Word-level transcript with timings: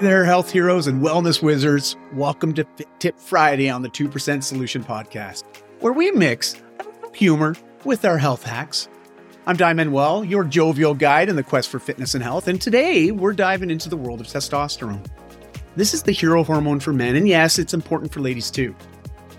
there, 0.00 0.24
health 0.24 0.50
heroes 0.50 0.88
and 0.88 1.02
wellness 1.02 1.42
wizards. 1.42 1.96
Welcome 2.12 2.52
to 2.54 2.64
Fit 2.76 2.88
Tip 2.98 3.18
Friday 3.18 3.70
on 3.70 3.80
the 3.80 3.88
2% 3.88 4.42
Solution 4.42 4.84
Podcast, 4.84 5.44
where 5.80 5.92
we 5.92 6.10
mix 6.10 6.62
humor 7.14 7.56
with 7.84 8.04
our 8.04 8.18
health 8.18 8.42
hacks. 8.42 8.88
I'm 9.46 9.56
Dai 9.56 9.72
Manuel, 9.72 10.22
your 10.22 10.44
jovial 10.44 10.92
guide 10.92 11.30
in 11.30 11.36
the 11.36 11.42
quest 11.42 11.70
for 11.70 11.78
fitness 11.78 12.14
and 12.14 12.22
health, 12.22 12.46
and 12.46 12.60
today 12.60 13.10
we're 13.10 13.32
diving 13.32 13.70
into 13.70 13.88
the 13.88 13.96
world 13.96 14.20
of 14.20 14.26
testosterone. 14.26 15.06
This 15.76 15.94
is 15.94 16.02
the 16.02 16.12
hero 16.12 16.44
hormone 16.44 16.80
for 16.80 16.92
men, 16.92 17.16
and 17.16 17.26
yes, 17.26 17.58
it's 17.58 17.72
important 17.72 18.12
for 18.12 18.20
ladies 18.20 18.50
too. 18.50 18.74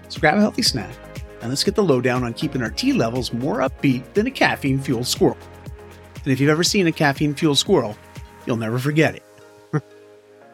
So 0.09 0.19
grab 0.19 0.37
a 0.37 0.41
healthy 0.41 0.63
snack, 0.63 0.95
and 1.41 1.49
let's 1.49 1.63
get 1.63 1.75
the 1.75 1.83
lowdown 1.83 2.23
on 2.23 2.33
keeping 2.33 2.63
our 2.63 2.71
T 2.71 2.93
levels 2.93 3.31
more 3.31 3.59
upbeat 3.59 4.11
than 4.13 4.25
a 4.25 4.31
caffeine 4.31 4.79
fueled 4.79 5.05
squirrel. 5.05 5.37
And 6.23 6.33
if 6.33 6.39
you've 6.39 6.49
ever 6.49 6.63
seen 6.63 6.87
a 6.87 6.91
caffeine 6.91 7.35
fueled 7.35 7.59
squirrel, 7.59 7.95
you'll 8.47 8.57
never 8.57 8.80
forget 8.80 9.16
it. 9.16 9.27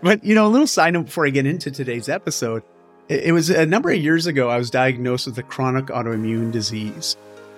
But, 0.03 0.23
you 0.23 0.35
know, 0.35 0.45
a 0.45 0.49
little 0.49 0.67
side 0.67 0.93
note 0.93 1.05
before 1.05 1.25
I 1.25 1.30
get 1.30 1.45
into 1.45 1.71
today's 1.71 2.09
episode. 2.09 2.61
It, 3.07 3.34
was 3.34 3.49
a 3.49 3.66
number 3.66 3.89
of 3.89 3.98
years 3.98 4.27
ago, 4.27 4.49
I 4.49 4.57
was 4.57 4.70
diagnosed 4.70 5.27
with 5.27 5.38
a 5.38 5.44
chronic 5.44 5.85
autoimmune 5.85 6.52
disease. 6.52 7.16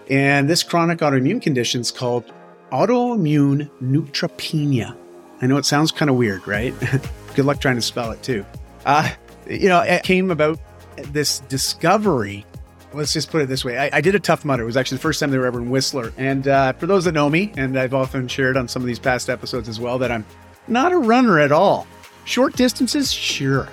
And 0.09 0.47
this 0.47 0.61
chronic 0.61 0.99
autoimmune 0.99 1.41
condition 1.41 1.81
is 1.81 1.91
called 1.91 2.31
autoimmune 2.71 3.69
neutropenia. 3.81 4.95
I 5.41 5.47
know 5.47 5.57
it 5.57 5.65
sounds 5.65 5.91
kind 5.91 6.09
of 6.09 6.17
weird, 6.17 6.47
right? 6.47 6.73
Good 7.35 7.45
luck 7.45 7.59
trying 7.59 7.75
to 7.75 7.81
spell 7.81 8.11
it 8.11 8.21
too. 8.21 8.45
Uh, 8.85 9.09
you 9.49 9.67
know, 9.67 9.81
it 9.81 10.03
came 10.03 10.29
about 10.29 10.59
this 10.97 11.39
discovery. 11.39 12.45
Let's 12.93 13.11
just 13.11 13.31
put 13.31 13.41
it 13.41 13.47
this 13.47 13.65
way. 13.65 13.77
I, 13.77 13.89
I, 13.97 14.01
did 14.01 14.15
a 14.15 14.19
Tough 14.19 14.45
Mudder. 14.45 14.63
It 14.63 14.67
was 14.67 14.77
actually 14.77 14.97
the 14.97 15.01
first 15.01 15.19
time 15.19 15.31
they 15.31 15.37
were 15.37 15.47
ever 15.47 15.59
in 15.59 15.69
Whistler. 15.69 16.13
And 16.17 16.47
uh, 16.47 16.73
for 16.73 16.85
those 16.85 17.05
that 17.05 17.11
know 17.11 17.29
me, 17.29 17.51
and 17.57 17.77
I've 17.77 17.93
often 17.93 18.27
shared 18.27 18.55
on 18.55 18.67
some 18.67 18.81
of 18.81 18.87
these 18.87 18.99
past 18.99 19.29
episodes 19.29 19.67
as 19.67 19.79
well, 19.79 19.97
that 19.99 20.11
I'm 20.11 20.25
not 20.67 20.93
a 20.93 20.97
runner 20.97 21.39
at 21.39 21.51
all. 21.51 21.87
Short 22.25 22.55
distances, 22.55 23.11
sure. 23.11 23.69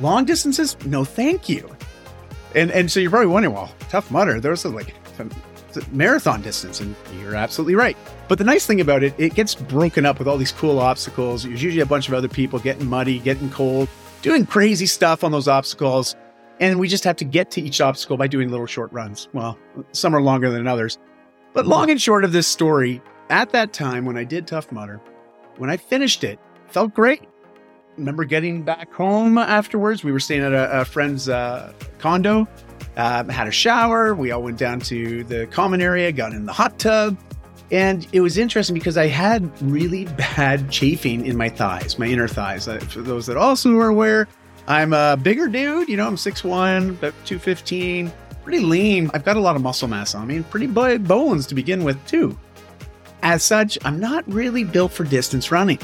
Long 0.00 0.24
distances, 0.24 0.76
no 0.84 1.04
thank 1.04 1.48
you. 1.48 1.74
And 2.54 2.70
and 2.70 2.90
so 2.90 3.00
you're 3.00 3.10
probably 3.10 3.28
wondering, 3.28 3.54
well, 3.54 3.72
Tough 3.88 4.10
Mudder, 4.10 4.40
there's 4.40 4.64
like 4.64 4.94
a 5.18 5.26
marathon 5.92 6.42
distance, 6.42 6.80
and 6.80 6.94
you're 7.20 7.34
absolutely 7.34 7.76
right. 7.76 7.96
But 8.28 8.38
the 8.38 8.44
nice 8.44 8.66
thing 8.66 8.80
about 8.80 9.02
it, 9.02 9.14
it 9.18 9.34
gets 9.34 9.54
broken 9.54 10.04
up 10.04 10.18
with 10.18 10.28
all 10.28 10.36
these 10.36 10.52
cool 10.52 10.78
obstacles. 10.78 11.44
There's 11.44 11.62
usually 11.62 11.80
a 11.80 11.86
bunch 11.86 12.08
of 12.08 12.14
other 12.14 12.28
people 12.28 12.58
getting 12.58 12.86
muddy, 12.88 13.20
getting 13.20 13.50
cold, 13.50 13.88
doing 14.20 14.46
crazy 14.46 14.86
stuff 14.86 15.24
on 15.24 15.32
those 15.32 15.48
obstacles. 15.48 16.16
And 16.60 16.78
we 16.78 16.88
just 16.88 17.04
have 17.04 17.16
to 17.16 17.24
get 17.24 17.50
to 17.52 17.60
each 17.60 17.80
obstacle 17.80 18.16
by 18.16 18.26
doing 18.26 18.50
little 18.50 18.66
short 18.66 18.92
runs. 18.92 19.28
Well, 19.32 19.58
some 19.92 20.14
are 20.14 20.22
longer 20.22 20.50
than 20.50 20.66
others. 20.66 20.98
But 21.54 21.66
long 21.66 21.90
and 21.90 22.00
short 22.00 22.24
of 22.24 22.32
this 22.32 22.46
story, 22.46 23.02
at 23.30 23.50
that 23.50 23.72
time 23.72 24.04
when 24.04 24.16
I 24.16 24.24
did 24.24 24.46
Tough 24.46 24.70
Mudder, 24.70 25.00
when 25.56 25.70
I 25.70 25.76
finished 25.76 26.24
it, 26.24 26.38
felt 26.68 26.94
great 26.94 27.22
remember 27.96 28.24
getting 28.24 28.62
back 28.62 28.92
home 28.92 29.38
afterwards. 29.38 30.04
We 30.04 30.12
were 30.12 30.20
staying 30.20 30.42
at 30.42 30.52
a, 30.52 30.80
a 30.80 30.84
friend's 30.84 31.28
uh, 31.28 31.72
condo, 31.98 32.48
uh, 32.96 33.24
had 33.24 33.48
a 33.48 33.52
shower. 33.52 34.14
We 34.14 34.30
all 34.30 34.42
went 34.42 34.58
down 34.58 34.80
to 34.80 35.24
the 35.24 35.46
common 35.48 35.80
area, 35.80 36.12
got 36.12 36.32
in 36.32 36.46
the 36.46 36.52
hot 36.52 36.78
tub. 36.78 37.16
And 37.70 38.06
it 38.12 38.20
was 38.20 38.36
interesting 38.36 38.74
because 38.74 38.98
I 38.98 39.06
had 39.06 39.50
really 39.62 40.04
bad 40.36 40.70
chafing 40.70 41.26
in 41.26 41.36
my 41.36 41.48
thighs, 41.48 41.98
my 41.98 42.06
inner 42.06 42.28
thighs. 42.28 42.66
For 42.66 43.00
those 43.00 43.26
that 43.26 43.36
also 43.36 43.76
are 43.78 43.88
aware, 43.88 44.28
I'm 44.66 44.92
a 44.92 45.16
bigger 45.16 45.48
dude. 45.48 45.88
You 45.88 45.96
know, 45.96 46.06
I'm 46.06 46.16
6'1, 46.16 46.90
about 46.90 47.14
215, 47.24 48.12
pretty 48.44 48.60
lean. 48.60 49.10
I've 49.14 49.24
got 49.24 49.36
a 49.36 49.40
lot 49.40 49.56
of 49.56 49.62
muscle 49.62 49.88
mass 49.88 50.14
on 50.14 50.26
me 50.26 50.36
and 50.36 50.50
pretty 50.50 50.66
big 50.66 51.06
bones 51.06 51.46
to 51.46 51.54
begin 51.54 51.84
with, 51.84 52.04
too. 52.06 52.38
As 53.22 53.42
such, 53.44 53.78
I'm 53.84 54.00
not 54.00 54.24
really 54.30 54.64
built 54.64 54.92
for 54.92 55.04
distance 55.04 55.50
running 55.52 55.78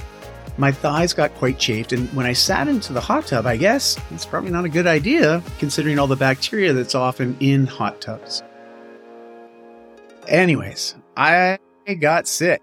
my 0.59 0.73
thighs 0.73 1.15
got 1.15 1.33
quite 1.35 1.59
chafed. 1.59 1.93
And 1.93 2.13
when 2.15 2.27
I 2.27 2.33
sat 2.33 2.69
into 2.69 2.93
the 2.93 3.01
hot 3.01 3.27
tub, 3.27 3.47
I 3.47 3.57
guess 3.57 3.97
it's 4.11 4.27
probably 4.27 4.51
not 4.51 4.65
a 4.65 4.69
good 4.69 4.89
idea 4.89 5.43
considering 5.59 5.99
all 5.99 6.09
the 6.09 6.17
bacteria 6.17 6.73
that's 6.73 6.97
often 6.97 7.37
in 7.41 7.67
hot 7.67 8.01
tubs. 8.01 8.43
Anyways, 10.27 10.97
I 11.17 11.59
got 12.01 12.27
sick, 12.27 12.61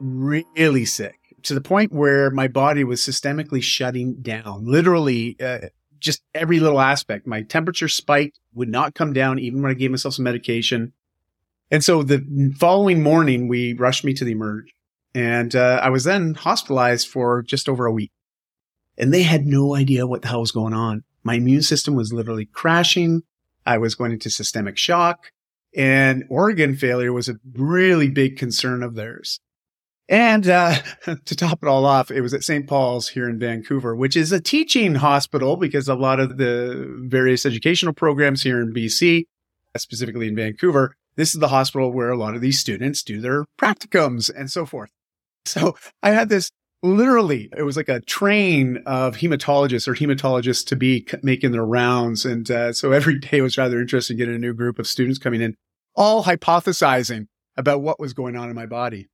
really 0.00 0.86
sick, 0.86 1.18
to 1.42 1.52
the 1.52 1.60
point 1.60 1.92
where 1.92 2.30
my 2.30 2.48
body 2.48 2.84
was 2.84 3.00
systemically 3.00 3.62
shutting 3.62 4.14
down. 4.22 4.64
Literally, 4.64 5.36
uh, 5.40 5.68
just 5.98 6.22
every 6.32 6.60
little 6.60 6.80
aspect. 6.80 7.26
My 7.26 7.42
temperature 7.42 7.88
spiked, 7.88 8.38
would 8.54 8.68
not 8.68 8.94
come 8.94 9.12
down 9.12 9.38
even 9.38 9.60
when 9.60 9.70
I 9.70 9.74
gave 9.74 9.90
myself 9.90 10.14
some 10.14 10.24
medication. 10.24 10.92
And 11.70 11.84
so 11.84 12.02
the 12.02 12.54
following 12.58 13.02
morning, 13.02 13.48
we 13.48 13.74
rushed 13.74 14.04
me 14.04 14.14
to 14.14 14.24
the 14.24 14.32
emerge 14.32 14.75
and 15.16 15.56
uh, 15.56 15.80
I 15.82 15.88
was 15.88 16.04
then 16.04 16.34
hospitalized 16.34 17.08
for 17.08 17.42
just 17.42 17.70
over 17.70 17.86
a 17.86 17.92
week. 17.92 18.12
And 18.98 19.14
they 19.14 19.22
had 19.22 19.46
no 19.46 19.74
idea 19.74 20.06
what 20.06 20.20
the 20.20 20.28
hell 20.28 20.40
was 20.40 20.52
going 20.52 20.74
on. 20.74 21.04
My 21.22 21.36
immune 21.36 21.62
system 21.62 21.94
was 21.94 22.12
literally 22.12 22.44
crashing. 22.44 23.22
I 23.64 23.78
was 23.78 23.94
going 23.94 24.12
into 24.12 24.28
systemic 24.28 24.76
shock 24.76 25.32
and 25.74 26.24
organ 26.28 26.76
failure 26.76 27.14
was 27.14 27.30
a 27.30 27.36
really 27.54 28.10
big 28.10 28.36
concern 28.36 28.82
of 28.82 28.94
theirs. 28.94 29.40
And 30.06 30.46
uh, 30.48 30.74
to 31.24 31.34
top 31.34 31.60
it 31.62 31.66
all 31.66 31.86
off, 31.86 32.10
it 32.10 32.20
was 32.20 32.34
at 32.34 32.44
St. 32.44 32.66
Paul's 32.66 33.08
here 33.08 33.26
in 33.26 33.38
Vancouver, 33.38 33.96
which 33.96 34.18
is 34.18 34.32
a 34.32 34.40
teaching 34.40 34.96
hospital 34.96 35.56
because 35.56 35.88
a 35.88 35.94
lot 35.94 36.20
of 36.20 36.36
the 36.36 36.94
various 37.06 37.46
educational 37.46 37.94
programs 37.94 38.42
here 38.42 38.60
in 38.60 38.74
BC, 38.74 39.24
specifically 39.78 40.28
in 40.28 40.36
Vancouver, 40.36 40.94
this 41.16 41.34
is 41.34 41.40
the 41.40 41.48
hospital 41.48 41.90
where 41.90 42.10
a 42.10 42.18
lot 42.18 42.34
of 42.34 42.42
these 42.42 42.60
students 42.60 43.02
do 43.02 43.18
their 43.18 43.46
practicums 43.58 44.30
and 44.34 44.50
so 44.50 44.66
forth. 44.66 44.90
So 45.46 45.76
I 46.02 46.10
had 46.10 46.28
this 46.28 46.50
literally, 46.82 47.48
it 47.56 47.62
was 47.62 47.76
like 47.76 47.88
a 47.88 48.00
train 48.00 48.82
of 48.86 49.16
hematologists 49.16 49.88
or 49.88 49.94
hematologists 49.94 50.66
to 50.66 50.76
be 50.76 51.06
making 51.22 51.52
their 51.52 51.64
rounds. 51.64 52.24
And 52.24 52.50
uh, 52.50 52.72
so 52.72 52.92
every 52.92 53.18
day 53.20 53.40
was 53.40 53.58
rather 53.58 53.80
interesting 53.80 54.16
getting 54.16 54.34
a 54.34 54.38
new 54.38 54.54
group 54.54 54.78
of 54.78 54.86
students 54.86 55.18
coming 55.18 55.40
in, 55.40 55.56
all 55.94 56.24
hypothesizing 56.24 57.26
about 57.56 57.80
what 57.80 57.98
was 57.98 58.12
going 58.12 58.36
on 58.36 58.48
in 58.48 58.54
my 58.54 58.66
body. 58.66 59.08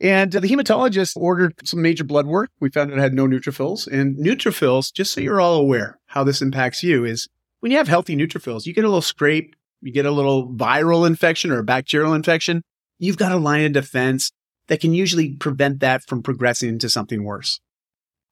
And 0.00 0.34
uh, 0.34 0.40
the 0.40 0.48
hematologist 0.48 1.16
ordered 1.16 1.54
some 1.64 1.82
major 1.82 2.04
blood 2.04 2.26
work. 2.26 2.50
We 2.60 2.70
found 2.70 2.92
it 2.92 2.98
had 2.98 3.14
no 3.14 3.26
neutrophils. 3.26 3.86
And 3.86 4.16
neutrophils, 4.16 4.92
just 4.92 5.12
so 5.12 5.20
you're 5.20 5.40
all 5.40 5.56
aware 5.56 5.98
how 6.06 6.24
this 6.24 6.40
impacts 6.40 6.82
you, 6.82 7.04
is 7.04 7.28
when 7.60 7.72
you 7.72 7.78
have 7.78 7.88
healthy 7.88 8.16
neutrophils, 8.16 8.64
you 8.64 8.72
get 8.72 8.84
a 8.84 8.88
little 8.88 9.02
scrape, 9.02 9.56
you 9.80 9.92
get 9.92 10.06
a 10.06 10.10
little 10.10 10.48
viral 10.48 11.06
infection 11.06 11.50
or 11.50 11.58
a 11.58 11.64
bacterial 11.64 12.14
infection. 12.14 12.62
You've 12.98 13.16
got 13.16 13.32
a 13.32 13.36
line 13.36 13.64
of 13.64 13.72
defense 13.72 14.30
that 14.68 14.80
can 14.80 14.94
usually 14.94 15.34
prevent 15.34 15.80
that 15.80 16.04
from 16.04 16.22
progressing 16.22 16.68
into 16.68 16.88
something 16.88 17.24
worse. 17.24 17.60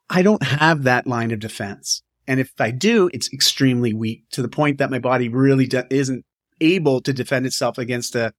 I 0.09 0.23
don't 0.23 0.43
have 0.43 0.85
that 0.85 1.07
line 1.07 1.33
of 1.33 1.41
defense. 1.41 2.03
And 2.29 2.41
if 2.41 2.53
I 2.59 2.71
do, 2.71 3.11
it's 3.13 3.33
extremely 3.33 3.93
weak 3.93 4.25
to 4.33 4.43
the 4.43 4.49
point 4.49 4.79
that 4.79 4.91
my 4.91 4.99
body 4.99 5.29
really 5.29 5.67
de- 5.67 5.87
isn't 5.91 6.25
able 6.61 7.01
to 7.03 7.13
defend 7.13 7.47
itself 7.47 7.79
against 7.79 8.15
a, 8.15 8.33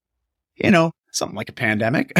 you 0.56 0.72
know, 0.72 0.91
something 1.12 1.36
like 1.36 1.50
a 1.50 1.53
pandemic. 1.53 2.13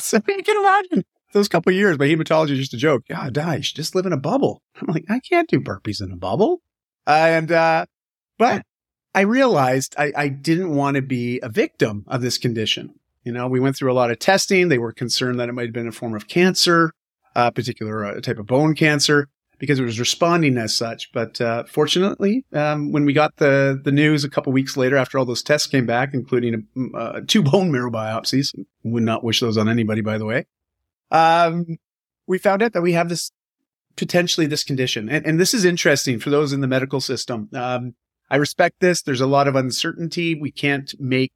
so 0.00 0.18
you 0.28 0.42
can 0.42 0.56
imagine 0.58 1.04
those 1.32 1.48
couple 1.48 1.72
years, 1.72 1.98
my 1.98 2.06
hematologist 2.06 2.56
just 2.56 2.74
a 2.74 2.78
joke, 2.78 3.04
God, 3.08 3.32
Dai, 3.32 3.56
you 3.56 3.62
should 3.62 3.76
just 3.76 3.94
live 3.94 4.06
in 4.06 4.12
a 4.12 4.18
bubble. 4.18 4.62
I'm 4.76 4.92
like, 4.92 5.04
I 5.08 5.20
can't 5.20 5.48
do 5.48 5.60
burpees 5.60 6.02
in 6.02 6.12
a 6.12 6.16
bubble. 6.16 6.60
and, 7.06 7.50
uh, 7.50 7.86
but 8.38 8.62
I 9.14 9.22
realized 9.22 9.94
I, 9.98 10.12
I 10.16 10.28
didn't 10.28 10.74
want 10.74 10.96
to 10.96 11.02
be 11.02 11.40
a 11.42 11.48
victim 11.48 12.04
of 12.06 12.22
this 12.22 12.38
condition. 12.38 12.94
You 13.24 13.32
know, 13.32 13.46
we 13.46 13.60
went 13.60 13.76
through 13.76 13.92
a 13.92 13.94
lot 13.94 14.10
of 14.10 14.18
testing. 14.18 14.68
They 14.68 14.78
were 14.78 14.92
concerned 14.92 15.38
that 15.38 15.48
it 15.48 15.52
might 15.52 15.66
have 15.66 15.72
been 15.72 15.88
a 15.88 15.92
form 15.92 16.14
of 16.14 16.28
cancer, 16.28 16.92
a 17.36 17.52
particular 17.52 18.04
uh, 18.04 18.20
type 18.20 18.38
of 18.38 18.46
bone 18.46 18.74
cancer, 18.74 19.28
because 19.58 19.78
it 19.78 19.84
was 19.84 20.00
responding 20.00 20.58
as 20.58 20.76
such. 20.76 21.12
But 21.12 21.40
uh, 21.40 21.64
fortunately, 21.64 22.44
um, 22.52 22.90
when 22.90 23.04
we 23.04 23.12
got 23.12 23.36
the 23.36 23.80
the 23.82 23.92
news 23.92 24.24
a 24.24 24.30
couple 24.30 24.52
weeks 24.52 24.76
later, 24.76 24.96
after 24.96 25.18
all 25.18 25.24
those 25.24 25.42
tests 25.42 25.68
came 25.68 25.86
back, 25.86 26.14
including 26.14 26.66
uh, 26.96 27.20
two 27.26 27.42
bone 27.50 27.70
marrow 27.70 27.90
biopsies, 27.90 28.52
would 28.82 29.04
not 29.04 29.22
wish 29.22 29.40
those 29.40 29.56
on 29.56 29.68
anybody, 29.68 30.00
by 30.00 30.18
the 30.18 30.26
way. 30.26 30.46
Um, 31.12 31.76
we 32.26 32.38
found 32.38 32.62
out 32.62 32.72
that 32.72 32.82
we 32.82 32.92
have 32.94 33.08
this 33.08 33.30
potentially 33.94 34.46
this 34.46 34.64
condition, 34.64 35.08
and, 35.08 35.24
and 35.24 35.38
this 35.38 35.54
is 35.54 35.64
interesting 35.64 36.18
for 36.18 36.30
those 36.30 36.52
in 36.52 36.60
the 36.60 36.66
medical 36.66 37.00
system. 37.00 37.48
Um, 37.54 37.94
I 38.30 38.36
respect 38.36 38.80
this. 38.80 39.02
There's 39.02 39.20
a 39.20 39.26
lot 39.26 39.46
of 39.46 39.54
uncertainty. 39.54 40.34
We 40.34 40.50
can't 40.50 40.92
make 40.98 41.30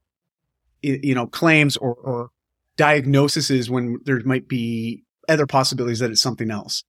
you 0.86 1.14
know, 1.14 1.26
claims 1.26 1.76
or, 1.76 1.94
or 1.94 2.30
diagnoses 2.76 3.70
when 3.70 3.98
there 4.04 4.20
might 4.24 4.48
be 4.48 5.04
other 5.28 5.46
possibilities 5.46 5.98
that 5.98 6.10
it's 6.10 6.22
something 6.22 6.50
else. 6.50 6.84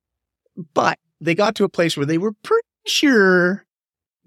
But 0.73 0.99
they 1.19 1.35
got 1.35 1.55
to 1.55 1.63
a 1.63 1.69
place 1.69 1.97
where 1.97 2.05
they 2.05 2.17
were 2.17 2.33
pretty 2.43 2.67
sure 2.85 3.65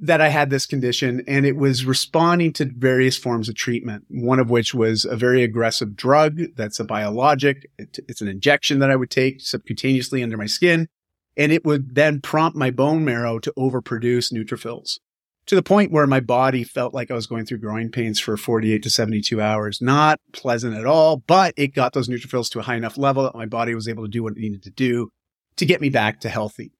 that 0.03 0.21
I 0.21 0.29
had 0.29 0.49
this 0.49 0.67
condition 0.67 1.23
and 1.29 1.45
it 1.45 1.57
was 1.57 1.85
responding 1.85 2.55
to 2.55 2.65
various 2.65 3.19
forms 3.19 3.49
of 3.49 3.55
treatment. 3.55 4.05
One 4.09 4.39
of 4.39 4.49
which 4.49 4.75
was 4.75 5.05
a 5.05 5.17
very 5.17 5.43
aggressive 5.43 5.95
drug 5.95 6.41
that's 6.57 6.81
a 6.81 6.85
biologic. 6.85 7.71
It's 7.79 8.23
an 8.23 8.29
injection 8.29 8.79
that 8.79 8.91
I 8.91 8.97
would 8.97 9.11
take 9.11 9.41
subcutaneously 9.41 10.23
under 10.23 10.39
my 10.39 10.47
skin 10.47 10.89
and 11.37 11.53
it 11.53 11.65
would 11.65 11.95
then 11.95 12.21
prompt 12.21 12.57
my 12.57 12.71
bone 12.71 13.05
marrow 13.05 13.39
to 13.41 13.53
overproduce 13.59 14.33
neutrophils 14.33 14.99
to 15.47 15.55
the 15.55 15.63
point 15.63 15.91
where 15.91 16.07
my 16.07 16.21
body 16.21 16.65
felt 16.65 16.95
like 16.95 17.11
I 17.11 17.15
was 17.15 17.27
going 17.27 17.45
through 17.45 17.59
growing 17.59 17.91
pains 17.91 18.21
for 18.21 18.37
48 18.37 18.83
to 18.83 18.91
72 18.91 19.41
hours. 19.41 19.81
Not 19.81 20.21
pleasant 20.33 20.77
at 20.77 20.87
all, 20.87 21.19
but 21.27 21.55
it 21.57 21.75
got 21.75 21.93
those 21.93 22.09
neutrophils 22.09 22.51
to 22.51 22.61
a 22.61 22.63
high 22.63 22.77
enough 22.77 22.97
level 22.97 23.25
that 23.25 23.35
my 23.35 23.47
body 23.47 23.75
was 23.75 23.89
able 23.89 24.05
to 24.05 24.11
do 24.11 24.23
what 24.23 24.35
it 24.35 24.39
needed 24.39 24.63
to 24.63 24.71
do 24.71 25.09
to 25.57 25.67
get 25.67 25.81
me 25.81 25.89
back 25.89 26.21
to 26.21 26.29
healthy. 26.29 26.73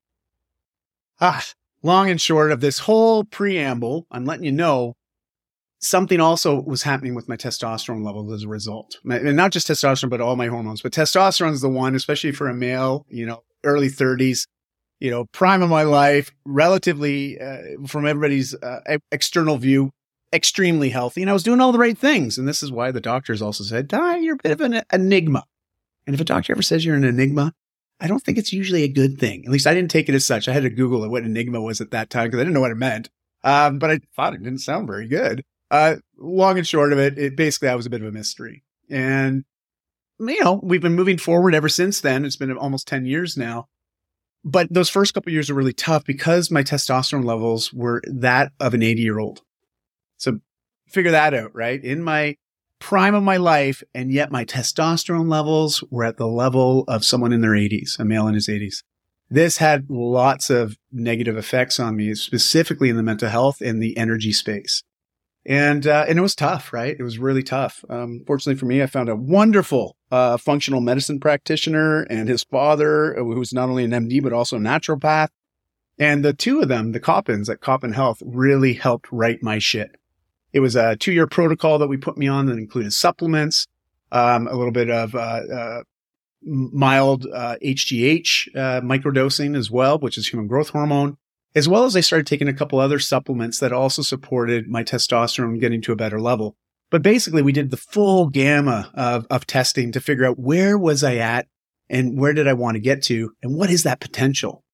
Ah, 1.21 1.45
long 1.83 2.09
and 2.09 2.21
short 2.21 2.53
of 2.53 2.61
this 2.61 2.81
whole 2.81 3.25
preamble, 3.25 4.07
I'm 4.11 4.25
letting 4.25 4.45
you 4.45 4.53
know 4.53 4.95
something 5.81 6.21
also 6.21 6.61
was 6.61 6.83
happening 6.83 7.15
with 7.15 7.29
my 7.29 7.37
testosterone 7.37 8.05
levels 8.05 8.33
as 8.33 8.45
a 8.45 8.49
result. 8.49 8.99
And 9.05 9.37
not 9.37 9.51
just 9.51 9.69
testosterone, 9.69 10.11
but 10.11 10.21
all 10.21 10.37
my 10.37 10.47
hormones. 10.47 10.83
But 10.83 10.93
testosterone 10.93 11.53
is 11.53 11.63
the 11.63 11.69
one, 11.69 11.95
especially 11.95 12.33
for 12.33 12.49
a 12.49 12.55
male, 12.55 13.07
you 13.09 13.27
know, 13.27 13.43
early 13.65 13.89
30s, 13.89 14.47
you 15.01 15.11
know, 15.11 15.25
prime 15.33 15.63
of 15.63 15.71
my 15.71 15.83
life, 15.83 16.31
relatively 16.45 17.41
uh, 17.41 17.87
from 17.87 18.07
everybody's 18.07 18.55
uh, 18.55 18.99
external 19.11 19.57
view, 19.57 19.91
extremely 20.33 20.91
healthy. 20.91 21.23
And 21.23 21.31
I 21.31 21.33
was 21.33 21.43
doing 21.43 21.61
all 21.61 21.73
the 21.73 21.79
right 21.79 21.99
things. 21.99 22.39
And 22.39 22.47
this 22.47 22.63
is 22.63 22.71
why 22.71 22.91
the 22.91 23.01
doctors 23.01 23.43
also 23.43 23.65
said, 23.65 23.91
ah, 23.93 24.15
you're 24.15 24.35
a 24.35 24.43
bit 24.43 24.53
of 24.53 24.61
an 24.61 24.83
enigma. 24.93 25.45
And 26.07 26.15
if 26.15 26.21
a 26.21 26.25
doctor 26.25 26.53
ever 26.53 26.63
says 26.63 26.85
you're 26.85 26.97
an 26.97 27.05
enigma, 27.05 27.53
I 27.99 28.07
don't 28.07 28.23
think 28.23 28.39
it's 28.39 28.53
usually 28.53 28.83
a 28.83 28.89
good 28.89 29.19
thing. 29.19 29.45
At 29.45 29.51
least 29.51 29.67
I 29.67 29.75
didn't 29.75 29.91
take 29.91 30.09
it 30.09 30.15
as 30.15 30.27
such. 30.27 30.49
I 30.49 30.53
had 30.53 30.63
to 30.63 30.71
Google 30.71 31.09
what 31.09 31.25
enigma 31.25 31.61
was 31.61 31.81
at 31.81 31.91
that 31.91 32.11
time 32.11 32.27
because 32.27 32.41
I 32.41 32.43
didn't 32.45 32.55
know 32.55 32.61
what 32.61 32.71
it 32.71 32.77
meant. 32.77 33.11
Um, 33.43 33.79
but 33.79 33.91
I 33.91 34.01
thought 34.15 34.35
it 34.35 34.43
didn't 34.43 34.61
sound 34.61 34.87
very 34.87 35.09
good. 35.09 35.43
Uh, 35.71 35.97
long 36.19 36.59
and 36.59 36.67
short 36.67 36.93
of 36.93 36.99
it, 36.99 37.19
it 37.19 37.37
basically 37.37 37.69
I 37.69 37.75
was 37.75 37.87
a 37.87 37.91
bit 37.91 38.03
of 38.03 38.09
a 38.09 38.13
mystery. 38.13 38.65
And 38.91 39.45
you 40.19 40.43
know, 40.43 40.61
we've 40.63 40.83
been 40.83 40.95
moving 40.95 41.17
forward 41.17 41.55
ever 41.55 41.69
since 41.69 42.01
then. 42.01 42.25
It's 42.25 42.37
been 42.37 42.55
almost 42.57 42.87
10 42.89 43.07
years 43.07 43.37
now. 43.37 43.69
But 44.45 44.73
those 44.73 44.89
first 44.89 45.13
couple 45.13 45.33
years 45.33 45.51
were 45.51 45.57
really 45.57 45.73
tough 45.73 46.05
because 46.05 46.51
my 46.51 46.63
testosterone 46.63 47.25
levels 47.25 47.73
were 47.73 48.03
that 48.07 48.53
of 48.59 48.75
an 48.75 48.83
80 48.83 49.03
year 49.03 49.19
old. 49.19 49.43
So 50.17 50.41
figure 50.89 51.11
that 51.11 51.35
out, 51.35 51.55
right? 51.55 51.83
In 51.83 52.03
my 52.03 52.37
prime 52.79 53.15
of 53.15 53.23
my 53.23 53.37
life, 53.37 53.83
and 53.95 54.11
yet 54.11 54.33
my 54.33 54.45
testosterone 54.45 55.31
levels 55.31 55.85
were 55.91 56.05
at 56.05 56.17
the 56.17 56.27
level 56.27 56.85
of 56.89 57.05
someone 57.05 57.33
in 57.33 57.43
their 57.43 57.51
80s, 57.51 57.99
a 57.99 58.05
male 58.05 58.27
in 58.27 58.35
his 58.35 58.49
80s. 58.49 58.83
This 59.29 59.59
had 59.59 59.87
lots 59.91 60.51
of 60.51 60.77
negative 60.91 61.37
effects 61.37 61.79
on 61.79 61.95
me, 61.95 62.15
specifically 62.15 62.89
in 62.89 62.97
the 62.97 63.03
mental 63.03 63.29
health 63.29 63.61
and 63.61 63.83
the 63.83 63.97
energy 63.97 64.33
space 64.33 64.83
and 65.47 65.87
uh, 65.87 66.05
and 66.09 66.19
it 66.19 66.23
was 66.23 66.35
tough, 66.35 66.73
right? 66.73 66.95
It 66.99 67.03
was 67.03 67.19
really 67.19 67.43
tough. 67.43 67.85
Um, 67.89 68.23
fortunately 68.27 68.59
for 68.59 68.67
me, 68.67 68.83
I 68.83 68.87
found 68.87 69.09
a 69.09 69.17
wonderful 69.17 69.97
uh, 70.11 70.37
functional 70.37 70.81
medicine 70.81 71.19
practitioner 71.19 72.03
and 72.03 72.29
his 72.29 72.45
father, 72.45 73.19
uh, 73.19 73.25
who's 73.25 73.53
not 73.53 73.69
only 73.69 73.85
an 73.85 73.93
MD 73.93 74.23
but 74.23 74.33
also 74.33 74.57
a 74.57 74.61
naturopath. 74.61 75.29
And 75.99 76.25
the 76.25 76.33
two 76.33 76.61
of 76.61 76.69
them, 76.69 76.93
the 76.93 77.01
Coppins 77.01 77.51
at 77.51 77.61
Coppin 77.61 77.93
Health, 77.93 78.23
really 78.25 78.73
helped 78.75 79.13
write 79.13 79.43
my 79.43 79.59
shit. 79.59 79.97
It 80.53 80.61
was 80.61 80.75
a 80.75 80.97
two-year 80.97 81.27
protocol 81.27 81.79
that 81.79 81.89
we 81.89 81.97
put 81.97 82.17
me 82.17 82.27
on 82.27 82.47
that 82.47 82.57
included 82.57 82.93
supplements, 82.93 83.67
um, 84.11 84.49
a 84.49 84.55
little 84.55 84.73
bit 84.73 84.91
of 84.91 85.15
uh, 85.15 85.19
uh 85.19 85.83
mild 86.43 87.25
HGH 87.25 88.57
uh, 88.57 88.81
microdosing 88.81 89.57
as 89.57 89.71
well, 89.71 89.99
which 89.99 90.17
is 90.17 90.29
human 90.29 90.49
growth 90.49 90.71
hormone 90.71 91.19
as 91.55 91.69
well 91.69 91.85
as 91.85 91.97
I 91.97 92.01
started 92.01 92.27
taking 92.27 92.49
a 92.49 92.55
couple 92.55 92.79
other 92.79 92.99
supplements 92.99 93.59
that 93.59 93.73
also 93.73 94.03
supported 94.03 94.69
my 94.69 94.85
testosterone 94.85 95.61
getting 95.61 95.83
to 95.83 95.93
a 95.93 95.97
better 95.97 96.21
level. 96.21 96.57
But 96.91 97.03
basically 97.03 97.43
we 97.43 97.53
did 97.53 97.71
the 97.71 97.77
full 97.77 98.29
gamma 98.29 98.91
of, 98.95 99.27
of 99.31 99.47
testing 99.47 99.93
to 99.93 100.01
figure 100.01 100.25
out 100.25 100.39
where 100.39 100.77
was 100.77 101.05
I 101.05 101.17
at 101.17 101.47
and 101.89 102.19
where 102.19 102.33
did 102.33 102.49
I 102.49 102.53
want 102.53 102.77
to 102.77 102.81
get 102.81 103.03
to 103.05 103.33
and 103.43 103.55
what 103.55 103.71
is 103.71 103.83
that 103.85 104.01
potential? 104.01 104.65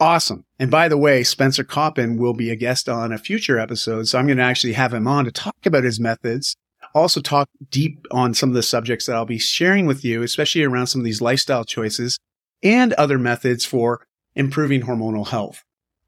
Awesome. 0.00 0.44
And 0.58 0.70
by 0.70 0.88
the 0.88 0.96
way, 0.96 1.22
Spencer 1.22 1.62
Coppin 1.62 2.16
will 2.16 2.32
be 2.32 2.50
a 2.50 2.56
guest 2.56 2.88
on 2.88 3.12
a 3.12 3.18
future 3.18 3.58
episode. 3.58 4.08
So 4.08 4.18
I'm 4.18 4.26
going 4.26 4.38
to 4.38 4.42
actually 4.42 4.72
have 4.72 4.94
him 4.94 5.06
on 5.06 5.26
to 5.26 5.30
talk 5.30 5.66
about 5.66 5.84
his 5.84 6.00
methods, 6.00 6.56
also 6.94 7.20
talk 7.20 7.48
deep 7.70 8.06
on 8.10 8.32
some 8.32 8.48
of 8.48 8.54
the 8.54 8.62
subjects 8.62 9.06
that 9.06 9.14
I'll 9.14 9.26
be 9.26 9.38
sharing 9.38 9.86
with 9.86 10.02
you, 10.02 10.22
especially 10.22 10.64
around 10.64 10.86
some 10.86 11.02
of 11.02 11.04
these 11.04 11.20
lifestyle 11.20 11.64
choices 11.64 12.18
and 12.62 12.94
other 12.94 13.18
methods 13.18 13.66
for 13.66 14.06
improving 14.34 14.82
hormonal 14.82 15.28
health. 15.28 15.64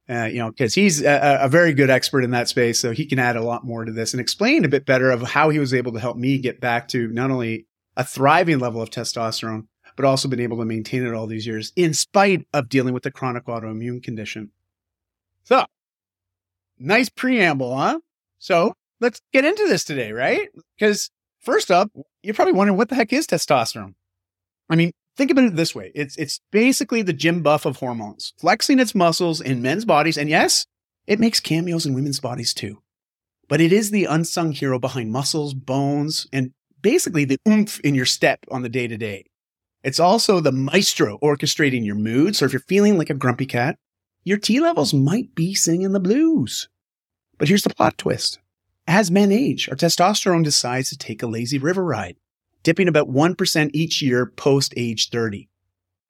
Uh, 0.08 0.24
you 0.24 0.38
know, 0.38 0.50
because 0.50 0.74
he's 0.74 1.00
a, 1.00 1.38
a, 1.42 1.48
very 1.48 1.72
good 1.72 1.88
expert 1.88 2.24
in 2.24 2.32
that 2.32 2.48
space. 2.48 2.80
So 2.80 2.90
he 2.90 3.06
can 3.06 3.20
add 3.20 3.36
a 3.36 3.42
lot 3.42 3.64
more 3.64 3.84
to 3.84 3.92
this 3.92 4.12
and 4.12 4.20
explain 4.20 4.64
a 4.64 4.68
bit 4.68 4.84
better 4.84 5.12
of 5.12 5.22
how 5.22 5.50
he 5.50 5.60
was 5.60 5.72
able 5.72 5.92
to 5.92 6.00
help 6.00 6.16
me 6.16 6.38
get 6.38 6.60
back 6.60 6.88
to 6.88 7.06
not 7.08 7.30
only 7.30 7.66
a 7.96 8.02
thriving 8.02 8.58
level 8.58 8.82
of 8.82 8.90
testosterone, 8.90 9.68
but 9.94 10.04
also 10.04 10.28
been 10.28 10.40
able 10.40 10.58
to 10.58 10.64
maintain 10.64 11.06
it 11.06 11.14
all 11.14 11.26
these 11.26 11.46
years 11.46 11.72
in 11.76 11.94
spite 11.94 12.46
of 12.52 12.68
dealing 12.68 12.94
with 12.94 13.06
a 13.06 13.10
chronic 13.10 13.46
autoimmune 13.46 14.02
condition. 14.02 14.50
So 15.44 15.64
nice 16.78 17.08
preamble, 17.08 17.76
huh? 17.76 18.00
So 18.38 18.74
let's 19.00 19.20
get 19.32 19.44
into 19.44 19.68
this 19.68 19.84
today, 19.84 20.12
right? 20.12 20.48
Because 20.76 21.10
first 21.40 21.70
up, 21.70 21.90
you're 22.22 22.34
probably 22.34 22.54
wondering 22.54 22.76
what 22.76 22.88
the 22.88 22.94
heck 22.94 23.12
is 23.12 23.26
testosterone? 23.26 23.94
I 24.68 24.76
mean, 24.76 24.92
Think 25.16 25.30
about 25.30 25.44
it 25.44 25.56
this 25.56 25.74
way. 25.74 25.92
It's, 25.94 26.16
it's 26.16 26.40
basically 26.50 27.02
the 27.02 27.12
gym 27.12 27.42
buff 27.42 27.66
of 27.66 27.76
hormones, 27.76 28.32
flexing 28.38 28.78
its 28.78 28.94
muscles 28.94 29.40
in 29.40 29.60
men's 29.60 29.84
bodies. 29.84 30.16
And 30.16 30.30
yes, 30.30 30.66
it 31.06 31.20
makes 31.20 31.40
cameos 31.40 31.84
in 31.84 31.94
women's 31.94 32.20
bodies 32.20 32.54
too. 32.54 32.82
But 33.48 33.60
it 33.60 33.72
is 33.72 33.90
the 33.90 34.06
unsung 34.06 34.52
hero 34.52 34.78
behind 34.78 35.12
muscles, 35.12 35.52
bones, 35.52 36.26
and 36.32 36.52
basically 36.80 37.24
the 37.24 37.38
oomph 37.46 37.78
in 37.80 37.94
your 37.94 38.06
step 38.06 38.40
on 38.50 38.62
the 38.62 38.68
day 38.68 38.88
to 38.88 38.96
day. 38.96 39.26
It's 39.84 40.00
also 40.00 40.40
the 40.40 40.52
maestro 40.52 41.18
orchestrating 41.18 41.84
your 41.84 41.96
mood. 41.96 42.36
So 42.36 42.46
if 42.46 42.52
you're 42.52 42.60
feeling 42.60 42.96
like 42.96 43.10
a 43.10 43.14
grumpy 43.14 43.46
cat, 43.46 43.76
your 44.24 44.38
T 44.38 44.60
levels 44.60 44.94
might 44.94 45.34
be 45.34 45.54
singing 45.54 45.92
the 45.92 46.00
blues. 46.00 46.68
But 47.36 47.48
here's 47.48 47.64
the 47.64 47.74
plot 47.74 47.98
twist. 47.98 48.38
As 48.86 49.10
men 49.10 49.32
age, 49.32 49.68
our 49.68 49.76
testosterone 49.76 50.44
decides 50.44 50.88
to 50.90 50.96
take 50.96 51.22
a 51.22 51.26
lazy 51.26 51.58
river 51.58 51.84
ride 51.84 52.16
dipping 52.62 52.88
about 52.88 53.10
1% 53.10 53.70
each 53.72 54.02
year 54.02 54.26
post 54.26 54.74
age 54.76 55.10
30. 55.10 55.48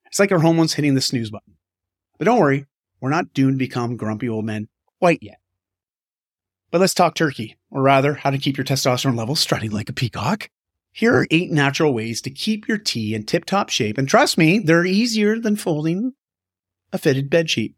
It's 0.06 0.18
like 0.18 0.32
our 0.32 0.40
hormones 0.40 0.74
hitting 0.74 0.94
the 0.94 1.00
snooze 1.00 1.30
button. 1.30 1.56
But 2.18 2.26
don't 2.26 2.40
worry, 2.40 2.66
we're 3.00 3.10
not 3.10 3.32
doomed 3.32 3.54
to 3.54 3.58
become 3.58 3.96
grumpy 3.96 4.28
old 4.28 4.44
men 4.44 4.68
quite 5.00 5.22
yet. 5.22 5.38
But 6.70 6.80
let's 6.80 6.94
talk 6.94 7.14
turkey, 7.14 7.56
or 7.70 7.82
rather, 7.82 8.14
how 8.14 8.30
to 8.30 8.38
keep 8.38 8.56
your 8.56 8.64
testosterone 8.64 9.16
levels 9.16 9.40
strutting 9.40 9.70
like 9.70 9.88
a 9.88 9.92
peacock. 9.92 10.48
Here 10.92 11.14
are 11.14 11.26
eight 11.30 11.50
natural 11.50 11.94
ways 11.94 12.20
to 12.22 12.30
keep 12.30 12.68
your 12.68 12.78
T 12.78 13.14
in 13.14 13.24
tip 13.24 13.44
top 13.44 13.70
shape. 13.70 13.98
And 13.98 14.08
trust 14.08 14.36
me, 14.36 14.58
they're 14.58 14.84
easier 14.84 15.38
than 15.38 15.56
folding 15.56 16.12
a 16.92 16.98
fitted 16.98 17.30
bed 17.30 17.50
sheet. 17.50 17.74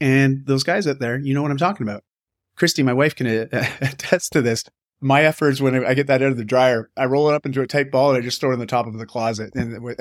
And 0.00 0.46
those 0.46 0.64
guys 0.64 0.86
out 0.86 0.98
there, 0.98 1.18
you 1.18 1.34
know 1.34 1.42
what 1.42 1.50
I'm 1.50 1.56
talking 1.56 1.86
about. 1.86 2.04
Christy, 2.56 2.82
my 2.82 2.92
wife, 2.92 3.14
can 3.14 3.26
attest 3.52 4.32
to 4.32 4.42
this 4.42 4.64
my 5.02 5.22
efforts 5.22 5.60
when 5.60 5.84
I 5.84 5.94
get 5.94 6.06
that 6.06 6.22
out 6.22 6.30
of 6.30 6.36
the 6.36 6.44
dryer, 6.44 6.90
I 6.96 7.06
roll 7.06 7.28
it 7.28 7.34
up 7.34 7.44
into 7.44 7.60
a 7.60 7.66
tight 7.66 7.90
ball 7.90 8.10
and 8.10 8.18
I 8.18 8.20
just 8.20 8.40
throw 8.40 8.50
it 8.50 8.54
in 8.54 8.60
the 8.60 8.66
top 8.66 8.86
of 8.86 8.96
the 8.98 9.06
closet. 9.06 9.54
And 9.54 9.74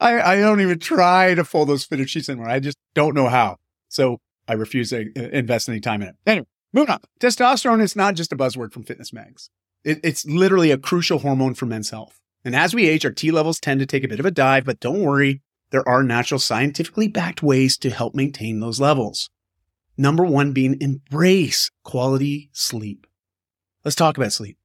I, 0.00 0.20
I 0.20 0.36
don't 0.36 0.60
even 0.60 0.78
try 0.78 1.34
to 1.34 1.44
fold 1.44 1.68
those 1.68 1.84
fitted 1.84 2.10
sheets 2.10 2.28
anymore. 2.28 2.48
I 2.48 2.60
just 2.60 2.78
don't 2.94 3.14
know 3.14 3.28
how. 3.28 3.56
So 3.88 4.18
I 4.48 4.54
refuse 4.54 4.90
to 4.90 5.10
uh, 5.16 5.28
invest 5.30 5.68
any 5.68 5.80
time 5.80 6.02
in 6.02 6.08
it. 6.08 6.16
Anyway, 6.26 6.46
moving 6.72 6.90
on. 6.90 7.00
Testosterone 7.20 7.82
is 7.82 7.94
not 7.94 8.14
just 8.14 8.32
a 8.32 8.36
buzzword 8.36 8.72
from 8.72 8.82
fitness 8.82 9.12
mags. 9.12 9.50
It, 9.84 10.00
it's 10.02 10.26
literally 10.26 10.70
a 10.70 10.78
crucial 10.78 11.20
hormone 11.20 11.54
for 11.54 11.66
men's 11.66 11.90
health. 11.90 12.20
And 12.44 12.56
as 12.56 12.74
we 12.74 12.88
age, 12.88 13.04
our 13.04 13.12
T 13.12 13.30
levels 13.30 13.60
tend 13.60 13.80
to 13.80 13.86
take 13.86 14.04
a 14.04 14.08
bit 14.08 14.20
of 14.20 14.26
a 14.26 14.30
dive, 14.30 14.64
but 14.64 14.80
don't 14.80 15.02
worry. 15.02 15.42
There 15.70 15.88
are 15.88 16.02
natural 16.02 16.40
scientifically 16.40 17.06
backed 17.06 17.42
ways 17.42 17.76
to 17.78 17.90
help 17.90 18.14
maintain 18.14 18.60
those 18.60 18.80
levels. 18.80 19.30
Number 19.96 20.24
one 20.24 20.52
being 20.52 20.80
embrace 20.80 21.70
quality 21.84 22.48
sleep. 22.52 23.06
Let's 23.84 23.96
talk 23.96 24.18
about 24.18 24.32
sleep. 24.32 24.58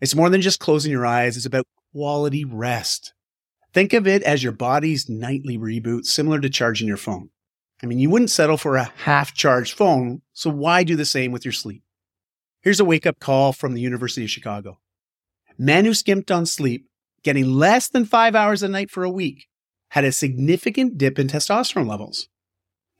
It's 0.00 0.14
more 0.14 0.28
than 0.28 0.42
just 0.42 0.60
closing 0.60 0.92
your 0.92 1.06
eyes. 1.06 1.36
It's 1.36 1.46
about 1.46 1.66
quality 1.92 2.44
rest. 2.44 3.14
Think 3.72 3.92
of 3.92 4.06
it 4.06 4.22
as 4.22 4.42
your 4.42 4.52
body's 4.52 5.08
nightly 5.08 5.56
reboot, 5.56 6.04
similar 6.04 6.40
to 6.40 6.50
charging 6.50 6.86
your 6.86 6.96
phone. 6.96 7.30
I 7.82 7.86
mean, 7.86 7.98
you 7.98 8.10
wouldn't 8.10 8.30
settle 8.30 8.56
for 8.56 8.76
a 8.76 8.92
half 9.04 9.34
charged 9.34 9.74
phone, 9.74 10.22
so 10.32 10.50
why 10.50 10.84
do 10.84 10.96
the 10.96 11.04
same 11.04 11.32
with 11.32 11.44
your 11.44 11.52
sleep? 11.52 11.82
Here's 12.60 12.80
a 12.80 12.84
wake 12.84 13.06
up 13.06 13.20
call 13.20 13.52
from 13.52 13.74
the 13.74 13.80
University 13.80 14.24
of 14.24 14.30
Chicago. 14.30 14.80
Men 15.56 15.84
who 15.84 15.94
skimped 15.94 16.30
on 16.30 16.44
sleep, 16.44 16.86
getting 17.22 17.54
less 17.54 17.88
than 17.88 18.04
five 18.04 18.34
hours 18.34 18.62
a 18.62 18.68
night 18.68 18.90
for 18.90 19.04
a 19.04 19.10
week, 19.10 19.46
had 19.90 20.04
a 20.04 20.12
significant 20.12 20.98
dip 20.98 21.18
in 21.18 21.28
testosterone 21.28 21.88
levels. 21.88 22.28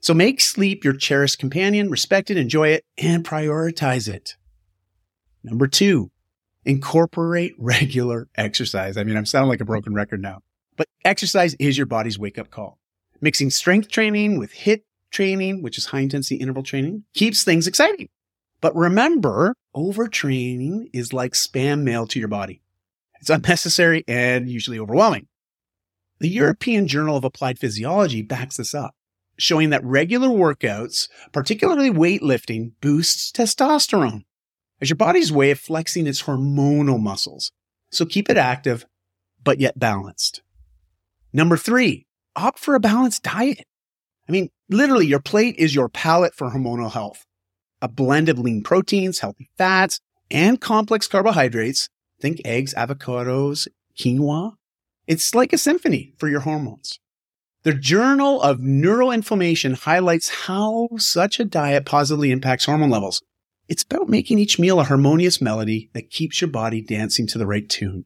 So 0.01 0.13
make 0.13 0.39
sleep 0.39 0.83
your 0.83 0.93
cherished 0.93 1.39
companion, 1.39 1.89
respect 1.89 2.31
it, 2.31 2.37
enjoy 2.37 2.69
it, 2.69 2.85
and 2.97 3.25
prioritize 3.25 4.07
it. 4.07 4.35
Number 5.43 5.67
two, 5.67 6.11
incorporate 6.65 7.55
regular 7.57 8.27
exercise. 8.35 8.97
I 8.97 9.03
mean, 9.03 9.17
I'm 9.17 9.25
sounding 9.25 9.49
like 9.49 9.61
a 9.61 9.65
broken 9.65 9.93
record 9.93 10.21
now, 10.21 10.41
but 10.77 10.87
exercise 11.05 11.55
is 11.59 11.77
your 11.77 11.87
body's 11.87 12.19
wake 12.19 12.37
up 12.37 12.51
call. 12.51 12.77
Mixing 13.21 13.49
strength 13.49 13.89
training 13.89 14.39
with 14.39 14.53
HIIT 14.53 14.83
training, 15.11 15.61
which 15.61 15.77
is 15.77 15.87
high 15.87 16.01
intensity 16.01 16.35
interval 16.35 16.63
training, 16.63 17.03
keeps 17.13 17.43
things 17.43 17.67
exciting. 17.67 18.09
But 18.61 18.75
remember, 18.75 19.55
overtraining 19.75 20.89
is 20.93 21.13
like 21.13 21.33
spam 21.33 21.83
mail 21.83 22.07
to 22.07 22.19
your 22.19 22.27
body. 22.27 22.61
It's 23.19 23.29
unnecessary 23.29 24.03
and 24.07 24.49
usually 24.49 24.79
overwhelming. 24.79 25.27
The 26.19 26.29
European 26.29 26.87
Journal 26.87 27.15
of 27.15 27.23
Applied 27.23 27.59
Physiology 27.59 28.21
backs 28.21 28.57
this 28.57 28.73
up, 28.75 28.95
showing 29.37 29.69
that 29.69 29.83
regular 29.83 30.27
workouts, 30.27 31.07
particularly 31.31 31.89
weightlifting, 31.89 32.73
boosts 32.81 33.31
testosterone 33.31 34.23
as 34.81 34.89
your 34.89 34.97
body's 34.97 35.31
way 35.31 35.51
of 35.51 35.59
flexing 35.59 36.07
its 36.07 36.23
hormonal 36.23 36.99
muscles. 36.99 37.51
So 37.91 38.05
keep 38.05 38.29
it 38.29 38.37
active, 38.37 38.85
but 39.43 39.59
yet 39.59 39.79
balanced. 39.79 40.41
Number 41.33 41.57
three, 41.57 42.05
opt 42.35 42.59
for 42.59 42.75
a 42.75 42.79
balanced 42.79 43.23
diet. 43.23 43.65
I 44.27 44.31
mean, 44.31 44.49
literally, 44.69 45.07
your 45.07 45.19
plate 45.19 45.55
is 45.57 45.73
your 45.75 45.89
palette 45.89 46.35
for 46.35 46.49
hormonal 46.49 46.91
health. 46.91 47.25
A 47.81 47.87
blend 47.87 48.29
of 48.29 48.39
lean 48.39 48.61
proteins, 48.61 49.19
healthy 49.19 49.49
fats, 49.57 49.99
and 50.29 50.59
complex 50.61 51.07
carbohydrates. 51.07 51.89
Think 52.21 52.41
eggs, 52.45 52.73
avocados, 52.73 53.67
quinoa. 53.97 54.53
It's 55.07 55.33
like 55.33 55.53
a 55.53 55.57
symphony 55.57 56.13
for 56.17 56.27
your 56.27 56.41
hormones. 56.41 56.99
The 57.63 57.73
Journal 57.73 58.41
of 58.41 58.59
Neuroinflammation 58.59 59.79
highlights 59.79 60.29
how 60.45 60.89
such 60.97 61.39
a 61.39 61.45
diet 61.45 61.85
positively 61.85 62.31
impacts 62.31 62.65
hormone 62.65 62.89
levels. 62.89 63.21
It's 63.69 63.83
about 63.83 64.09
making 64.09 64.39
each 64.39 64.57
meal 64.57 64.79
a 64.79 64.83
harmonious 64.83 65.39
melody 65.39 65.91
that 65.93 66.09
keeps 66.09 66.41
your 66.41 66.49
body 66.49 66.81
dancing 66.81 67.27
to 67.27 67.37
the 67.37 67.45
right 67.45 67.69
tune. 67.69 68.05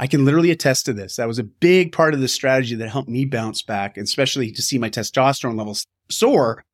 I 0.00 0.08
can 0.08 0.24
literally 0.24 0.50
attest 0.50 0.84
to 0.86 0.92
this. 0.92 1.16
That 1.16 1.28
was 1.28 1.38
a 1.38 1.44
big 1.44 1.92
part 1.92 2.12
of 2.12 2.20
the 2.20 2.26
strategy 2.26 2.74
that 2.74 2.88
helped 2.88 3.08
me 3.08 3.24
bounce 3.24 3.62
back, 3.62 3.96
especially 3.96 4.50
to 4.50 4.62
see 4.62 4.78
my 4.78 4.90
testosterone 4.90 5.56
levels 5.56 5.86
soar 6.10 6.64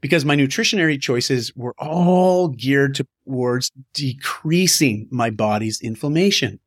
because 0.00 0.24
my 0.24 0.34
nutritionary 0.34 1.00
choices 1.00 1.52
were 1.54 1.74
all 1.78 2.48
geared 2.48 2.98
towards 3.24 3.70
decreasing 3.94 5.06
my 5.10 5.30
body's 5.30 5.80
inflammation. 5.80 6.58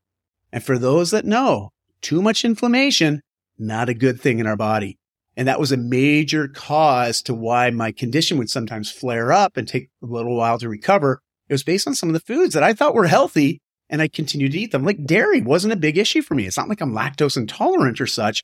And 0.54 0.64
for 0.64 0.78
those 0.78 1.12
that 1.12 1.26
know, 1.26 1.72
too 2.02 2.22
much 2.22 2.46
inflammation, 2.46 3.22
not 3.58 3.90
a 3.90 3.94
good 3.94 4.22
thing 4.22 4.40
in 4.40 4.48
our 4.48 4.56
body. 4.56 4.98
And 5.36 5.48
that 5.48 5.60
was 5.60 5.72
a 5.72 5.78
major 5.78 6.48
cause 6.48 7.22
to 7.24 7.34
why 7.34 7.70
my 7.72 7.92
condition 7.92 8.38
would 8.38 8.50
sometimes 8.50 8.92
flare 8.92 9.32
up 9.32 9.58
and 9.58 9.68
take 9.68 9.90
a 10.02 10.06
little 10.06 10.36
while 10.36 10.60
to 10.60 10.70
recover. 10.70 11.22
It 11.50 11.54
was 11.54 11.64
based 11.64 11.88
on 11.88 11.96
some 11.96 12.10
of 12.10 12.14
the 12.14 12.20
foods 12.20 12.54
that 12.54 12.64
I 12.64 12.74
thought 12.74 12.94
were 12.94 13.08
healthy 13.08 13.60
and 13.90 14.02
I 14.02 14.08
continued 14.08 14.54
to 14.54 14.60
eat 14.60 14.72
them. 14.72 14.84
Like 14.84 15.06
dairy 15.06 15.42
wasn't 15.42 15.74
a 15.74 15.78
big 15.78 15.98
issue 15.98 16.22
for 16.22 16.36
me. 16.36 16.46
It's 16.46 16.58
not 16.58 16.70
like 16.70 16.82
I'm 16.82 16.94
lactose 16.94 17.38
intolerant 17.38 18.00
or 18.00 18.08
such, 18.08 18.44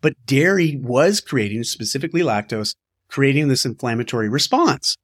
but 0.00 0.14
dairy 0.24 0.78
was 0.82 1.20
creating, 1.20 1.64
specifically 1.64 2.22
lactose, 2.22 2.74
creating 3.08 3.48
this 3.48 3.64
inflammatory 3.64 4.28
response. 4.28 4.96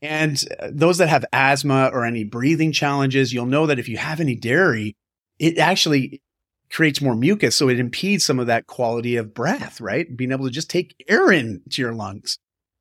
And 0.00 0.42
uh, 0.60 0.68
those 0.72 0.98
that 0.98 1.08
have 1.08 1.24
asthma 1.32 1.90
or 1.92 2.04
any 2.04 2.24
breathing 2.24 2.72
challenges, 2.72 3.32
you'll 3.32 3.46
know 3.46 3.66
that 3.66 3.78
if 3.78 3.88
you 3.88 3.96
have 3.96 4.20
any 4.20 4.36
dairy, 4.36 4.96
it 5.38 5.58
actually 5.58 6.22
creates 6.70 7.00
more 7.00 7.14
mucus. 7.14 7.56
So 7.56 7.68
it 7.68 7.80
impedes 7.80 8.24
some 8.24 8.38
of 8.38 8.46
that 8.46 8.66
quality 8.66 9.16
of 9.16 9.34
breath, 9.34 9.80
right? 9.80 10.14
Being 10.16 10.32
able 10.32 10.44
to 10.46 10.50
just 10.50 10.70
take 10.70 10.94
air 11.08 11.32
into 11.32 11.80
your 11.82 11.94
lungs. 11.94 12.38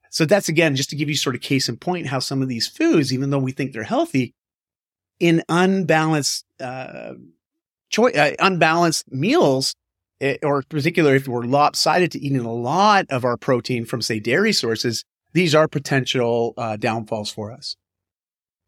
So 0.09 0.25
that's 0.25 0.49
again, 0.49 0.75
just 0.75 0.89
to 0.91 0.95
give 0.95 1.09
you 1.09 1.15
sort 1.15 1.35
of 1.35 1.41
case 1.41 1.69
in 1.69 1.77
point, 1.77 2.07
how 2.07 2.19
some 2.19 2.41
of 2.41 2.47
these 2.47 2.67
foods, 2.67 3.13
even 3.13 3.29
though 3.29 3.39
we 3.39 3.51
think 3.51 3.71
they're 3.71 3.83
healthy, 3.83 4.33
in 5.19 5.43
unbalanced 5.49 6.45
uh, 6.59 7.13
choice, 7.89 8.15
uh, 8.15 8.33
unbalanced 8.39 9.11
meals, 9.11 9.75
it, 10.19 10.39
or 10.43 10.63
particularly 10.69 11.17
if 11.17 11.27
we're 11.27 11.43
lopsided 11.43 12.11
to 12.11 12.19
eating 12.19 12.39
a 12.39 12.53
lot 12.53 13.05
of 13.09 13.25
our 13.25 13.37
protein 13.37 13.85
from, 13.85 14.01
say, 14.01 14.19
dairy 14.19 14.53
sources, 14.53 15.03
these 15.33 15.53
are 15.53 15.67
potential 15.67 16.53
uh, 16.57 16.77
downfalls 16.77 17.31
for 17.31 17.51
us. 17.51 17.75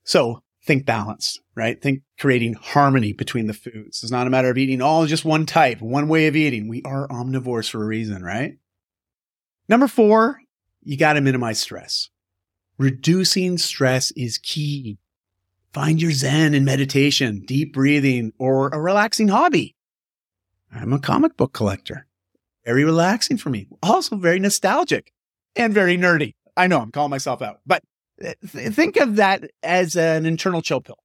So 0.03 0.41
think 0.69 0.85
balance, 0.85 1.39
right? 1.55 1.81
Think 1.81 2.03
creating 2.19 2.53
harmony 2.53 3.11
between 3.11 3.47
the 3.47 3.55
foods. 3.55 4.03
It's 4.03 4.11
not 4.11 4.27
a 4.27 4.29
matter 4.29 4.51
of 4.51 4.57
eating 4.59 4.83
all 4.83 5.07
just 5.07 5.25
one 5.25 5.47
type, 5.47 5.81
one 5.81 6.07
way 6.07 6.27
of 6.27 6.35
eating. 6.35 6.67
We 6.67 6.83
are 6.85 7.07
omnivores 7.07 7.67
for 7.67 7.81
a 7.81 7.87
reason, 7.87 8.21
right? 8.21 8.59
Number 9.67 9.87
four, 9.87 10.39
you 10.83 10.95
got 10.95 11.13
to 11.13 11.21
minimize 11.21 11.59
stress. 11.59 12.11
Reducing 12.77 13.57
stress 13.57 14.11
is 14.11 14.37
key. 14.37 14.99
Find 15.73 15.99
your 15.99 16.11
zen 16.11 16.53
in 16.53 16.65
meditation, 16.65 17.41
deep 17.47 17.73
breathing, 17.73 18.31
or 18.37 18.69
a 18.69 18.79
relaxing 18.79 19.29
hobby. 19.29 19.75
I'm 20.71 20.93
a 20.93 20.99
comic 20.99 21.35
book 21.35 21.51
collector. 21.51 22.05
Very 22.63 22.83
relaxing 22.83 23.37
for 23.37 23.49
me. 23.49 23.67
Also 23.81 24.17
very 24.17 24.37
nostalgic 24.37 25.11
and 25.55 25.73
very 25.73 25.97
nerdy. 25.97 26.35
I 26.55 26.67
know 26.67 26.79
I'm 26.79 26.91
calling 26.91 27.09
myself 27.09 27.41
out, 27.41 27.61
but 27.65 27.81
th- 28.19 28.37
think 28.73 28.97
of 28.97 29.15
that 29.17 29.49
as 29.63 29.95
an 29.95 30.25
internal 30.25 30.61
chill 30.61 30.81
pill. 30.81 30.99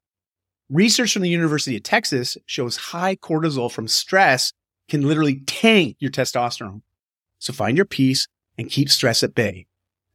Research 0.70 1.12
from 1.12 1.22
the 1.22 1.28
University 1.28 1.76
of 1.76 1.82
Texas 1.82 2.38
shows 2.46 2.76
high 2.76 3.16
cortisol 3.16 3.70
from 3.70 3.86
stress 3.86 4.52
can 4.88 5.02
literally 5.02 5.40
tank 5.46 5.96
your 5.98 6.10
testosterone. 6.10 6.82
So 7.38 7.52
find 7.52 7.76
your 7.76 7.86
peace 7.86 8.26
and 8.56 8.70
keep 8.70 8.88
stress 8.88 9.22
at 9.22 9.34
bay. 9.34 9.66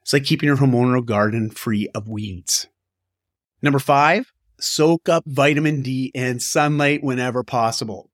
It's 0.02 0.14
like 0.14 0.24
keeping 0.24 0.48
your 0.48 0.58
hormonal 0.58 1.06
garden 1.06 1.52
free 1.52 1.88
of 1.94 2.08
weeds. 2.08 2.68
Number 3.62 3.80
five, 3.80 4.32
soak 4.60 5.08
up 5.08 5.24
vitamin 5.28 5.84
D 5.84 6.12
and 6.16 6.42
sunlight 6.42 7.04
whenever 7.04 7.44
possible. 7.44 8.10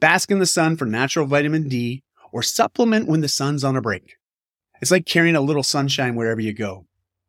Bask 0.00 0.30
in 0.30 0.40
the 0.40 0.46
sun 0.46 0.76
for 0.76 0.84
natural 0.84 1.26
vitamin 1.26 1.68
D 1.68 2.02
or 2.32 2.42
supplement 2.42 3.06
when 3.06 3.20
the 3.20 3.28
sun's 3.28 3.62
on 3.62 3.76
a 3.76 3.80
break. 3.80 4.16
It's 4.80 4.90
like 4.90 5.06
carrying 5.06 5.36
a 5.36 5.40
little 5.40 5.62
sunshine 5.62 6.16
wherever 6.16 6.40
you 6.40 6.52
go. 6.52 6.87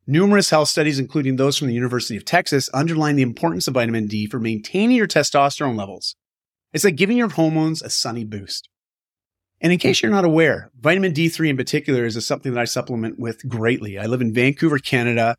Numerous 0.09 0.49
health 0.49 0.69
studies, 0.69 0.97
including 0.97 1.35
those 1.35 1.55
from 1.55 1.67
the 1.67 1.73
University 1.75 2.17
of 2.17 2.25
Texas, 2.25 2.67
underline 2.73 3.15
the 3.15 3.21
importance 3.21 3.67
of 3.67 3.75
vitamin 3.75 4.07
D 4.07 4.25
for 4.25 4.39
maintaining 4.39 4.97
your 4.97 5.05
testosterone 5.05 5.77
levels. 5.77 6.15
It's 6.73 6.83
like 6.83 6.95
giving 6.95 7.15
your 7.15 7.29
hormones 7.29 7.83
a 7.83 7.91
sunny 7.91 8.23
boost. 8.23 8.69
And 9.61 9.71
in 9.71 9.77
case 9.77 10.01
you're 10.01 10.09
not 10.09 10.25
aware, 10.25 10.71
vitamin 10.79 11.13
D3 11.13 11.49
in 11.49 11.57
particular 11.57 12.05
is 12.05 12.25
something 12.25 12.55
that 12.55 12.59
I 12.59 12.65
supplement 12.65 13.19
with 13.19 13.47
greatly. 13.47 13.99
I 13.99 14.07
live 14.07 14.21
in 14.21 14.33
Vancouver, 14.33 14.79
Canada, 14.79 15.35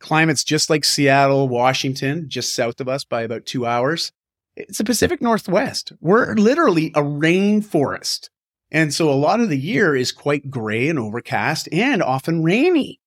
Climate's 0.00 0.44
just 0.44 0.68
like 0.68 0.84
Seattle, 0.84 1.48
Washington, 1.48 2.28
just 2.28 2.54
south 2.54 2.78
of 2.82 2.90
us 2.90 3.04
by 3.04 3.22
about 3.22 3.46
two 3.46 3.64
hours. 3.64 4.12
It's 4.54 4.76
the 4.76 4.84
Pacific 4.84 5.22
Northwest. 5.22 5.92
We're 5.98 6.34
literally 6.34 6.88
a 6.88 7.00
rainforest. 7.00 8.28
And 8.70 8.92
so 8.92 9.08
a 9.08 9.16
lot 9.16 9.40
of 9.40 9.48
the 9.48 9.58
year 9.58 9.96
is 9.96 10.12
quite 10.12 10.50
gray 10.50 10.90
and 10.90 10.98
overcast 10.98 11.70
and 11.72 12.02
often 12.02 12.42
rainy. 12.42 13.00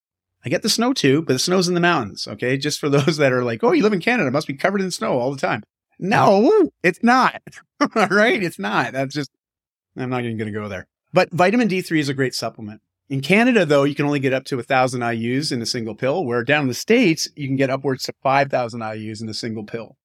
I 0.46 0.50
get 0.50 0.62
the 0.62 0.70
snow 0.70 0.94
too, 0.94 1.22
but 1.22 1.34
the 1.34 1.40
snow's 1.40 1.68
in 1.68 1.74
the 1.74 1.80
mountains. 1.80 2.28
Okay. 2.28 2.58
Just 2.58 2.80
for 2.80 2.90
those 2.90 3.18
that 3.18 3.32
are 3.32 3.44
like, 3.44 3.64
oh, 3.64 3.72
you 3.72 3.84
live 3.84 3.94
in 3.94 4.02
Canada, 4.02 4.32
must 4.32 4.48
be 4.48 4.54
covered 4.54 4.82
in 4.82 4.92
snow 4.92 5.20
all 5.20 5.32
the 5.32 5.40
time. 5.40 5.64
No, 6.00 6.70
it's 6.82 7.04
not. 7.04 7.42
all 7.96 8.08
right. 8.08 8.42
It's 8.42 8.60
not. 8.60 8.94
That's 8.94 9.14
just, 9.14 9.32
I'm 9.96 10.10
not 10.10 10.24
even 10.24 10.38
going 10.38 10.52
to 10.52 10.60
go 10.60 10.68
there. 10.68 10.88
But 11.14 11.32
vitamin 11.32 11.70
D3 11.70 12.00
is 12.00 12.10
a 12.10 12.14
great 12.14 12.34
supplement. 12.34 12.82
In 13.10 13.22
Canada, 13.22 13.66
though, 13.66 13.84
you 13.84 13.96
can 13.96 14.06
only 14.06 14.20
get 14.20 14.34
up 14.34 14.46
to 14.46 14.56
1,000 14.56 15.02
IUs 15.02 15.52
in 15.52 15.62
a 15.62 15.66
single 15.66 15.94
pill, 15.94 16.26
where 16.26 16.44
down 16.44 16.64
in 16.64 16.68
the 16.68 16.74
States, 16.74 17.30
you 17.36 17.48
can 17.48 17.58
get 17.58 17.70
upwards 17.70 18.04
to 18.06 18.14
5,000 18.24 18.80
IUs 18.80 19.22
in 19.22 19.30
a 19.30 19.34
single 19.34 19.64
pill. 19.64 19.98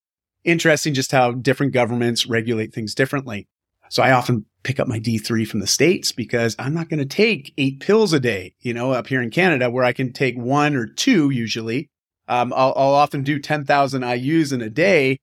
Interesting 0.45 0.95
just 0.95 1.13
how 1.13 1.33
different 1.33 1.73
governments 1.73 2.27
regulate 2.27 2.75
things 2.75 2.95
differently. 2.95 3.49
So 3.91 4.03
I 4.03 4.13
often 4.13 4.47
pick 4.63 4.81
up 4.81 4.89
my 4.89 5.01
D3 5.01 5.47
from 5.47 5.61
the 5.61 5.67
States 5.67 6.13
because 6.13 6.55
I'm 6.59 6.75
not 6.75 6.89
going 6.89 6.99
to 6.99 7.07
take 7.07 7.55
eight 7.57 7.81
pills 7.81 8.13
a 8.13 8.21
day, 8.21 8.55
you 8.61 8.75
know, 8.75 8.93
up 8.93 9.07
here 9.07 9.23
in 9.23 9.31
Canada 9.31 9.71
where 9.71 9.85
I 9.85 9.93
can 9.93 10.13
take 10.13 10.37
one 10.37 10.77
or 10.77 10.87
two 10.87 11.31
usually. 11.31 11.89
Um, 12.27 12.53
I'll, 12.55 12.75
I'll, 12.77 12.95
often 12.95 13.23
do 13.23 13.39
10,000 13.39 14.03
IUs 14.03 14.53
in 14.53 14.61
a 14.61 14.69
day, 14.69 15.19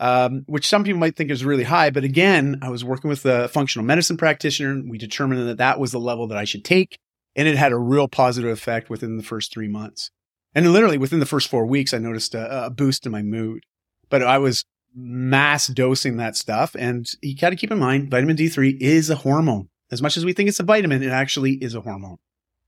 um, 0.00 0.42
which 0.48 0.66
some 0.66 0.82
people 0.82 0.98
might 0.98 1.14
think 1.16 1.30
is 1.30 1.44
really 1.44 1.62
high. 1.62 1.90
But 1.90 2.02
again, 2.02 2.58
I 2.62 2.70
was 2.70 2.84
working 2.84 3.08
with 3.08 3.24
a 3.24 3.46
functional 3.48 3.86
medicine 3.86 4.16
practitioner. 4.16 4.72
And 4.72 4.90
We 4.90 4.98
determined 4.98 5.48
that 5.48 5.58
that 5.58 5.78
was 5.78 5.92
the 5.92 6.00
level 6.00 6.26
that 6.26 6.38
I 6.38 6.44
should 6.44 6.64
take. 6.64 6.98
And 7.36 7.46
it 7.46 7.56
had 7.56 7.70
a 7.70 7.78
real 7.78 8.08
positive 8.08 8.50
effect 8.50 8.90
within 8.90 9.16
the 9.16 9.22
first 9.22 9.52
three 9.52 9.68
months. 9.68 10.10
And 10.54 10.72
literally 10.72 10.98
within 10.98 11.20
the 11.20 11.26
first 11.26 11.48
four 11.48 11.64
weeks, 11.66 11.94
I 11.94 11.98
noticed 11.98 12.34
a, 12.34 12.66
a 12.66 12.70
boost 12.70 13.06
in 13.06 13.12
my 13.12 13.22
mood. 13.22 13.62
But 14.10 14.24
I 14.24 14.38
was 14.38 14.64
mass 14.98 15.68
dosing 15.68 16.16
that 16.16 16.36
stuff. 16.36 16.74
And 16.78 17.08
you 17.22 17.36
got 17.36 17.50
to 17.50 17.56
keep 17.56 17.70
in 17.70 17.78
mind, 17.78 18.10
vitamin 18.10 18.36
D3 18.36 18.80
is 18.80 19.10
a 19.10 19.16
hormone. 19.16 19.68
As 19.90 20.02
much 20.02 20.16
as 20.16 20.24
we 20.24 20.32
think 20.32 20.48
it's 20.48 20.60
a 20.60 20.64
vitamin, 20.64 21.02
it 21.02 21.10
actually 21.10 21.52
is 21.54 21.74
a 21.74 21.80
hormone. 21.80 22.18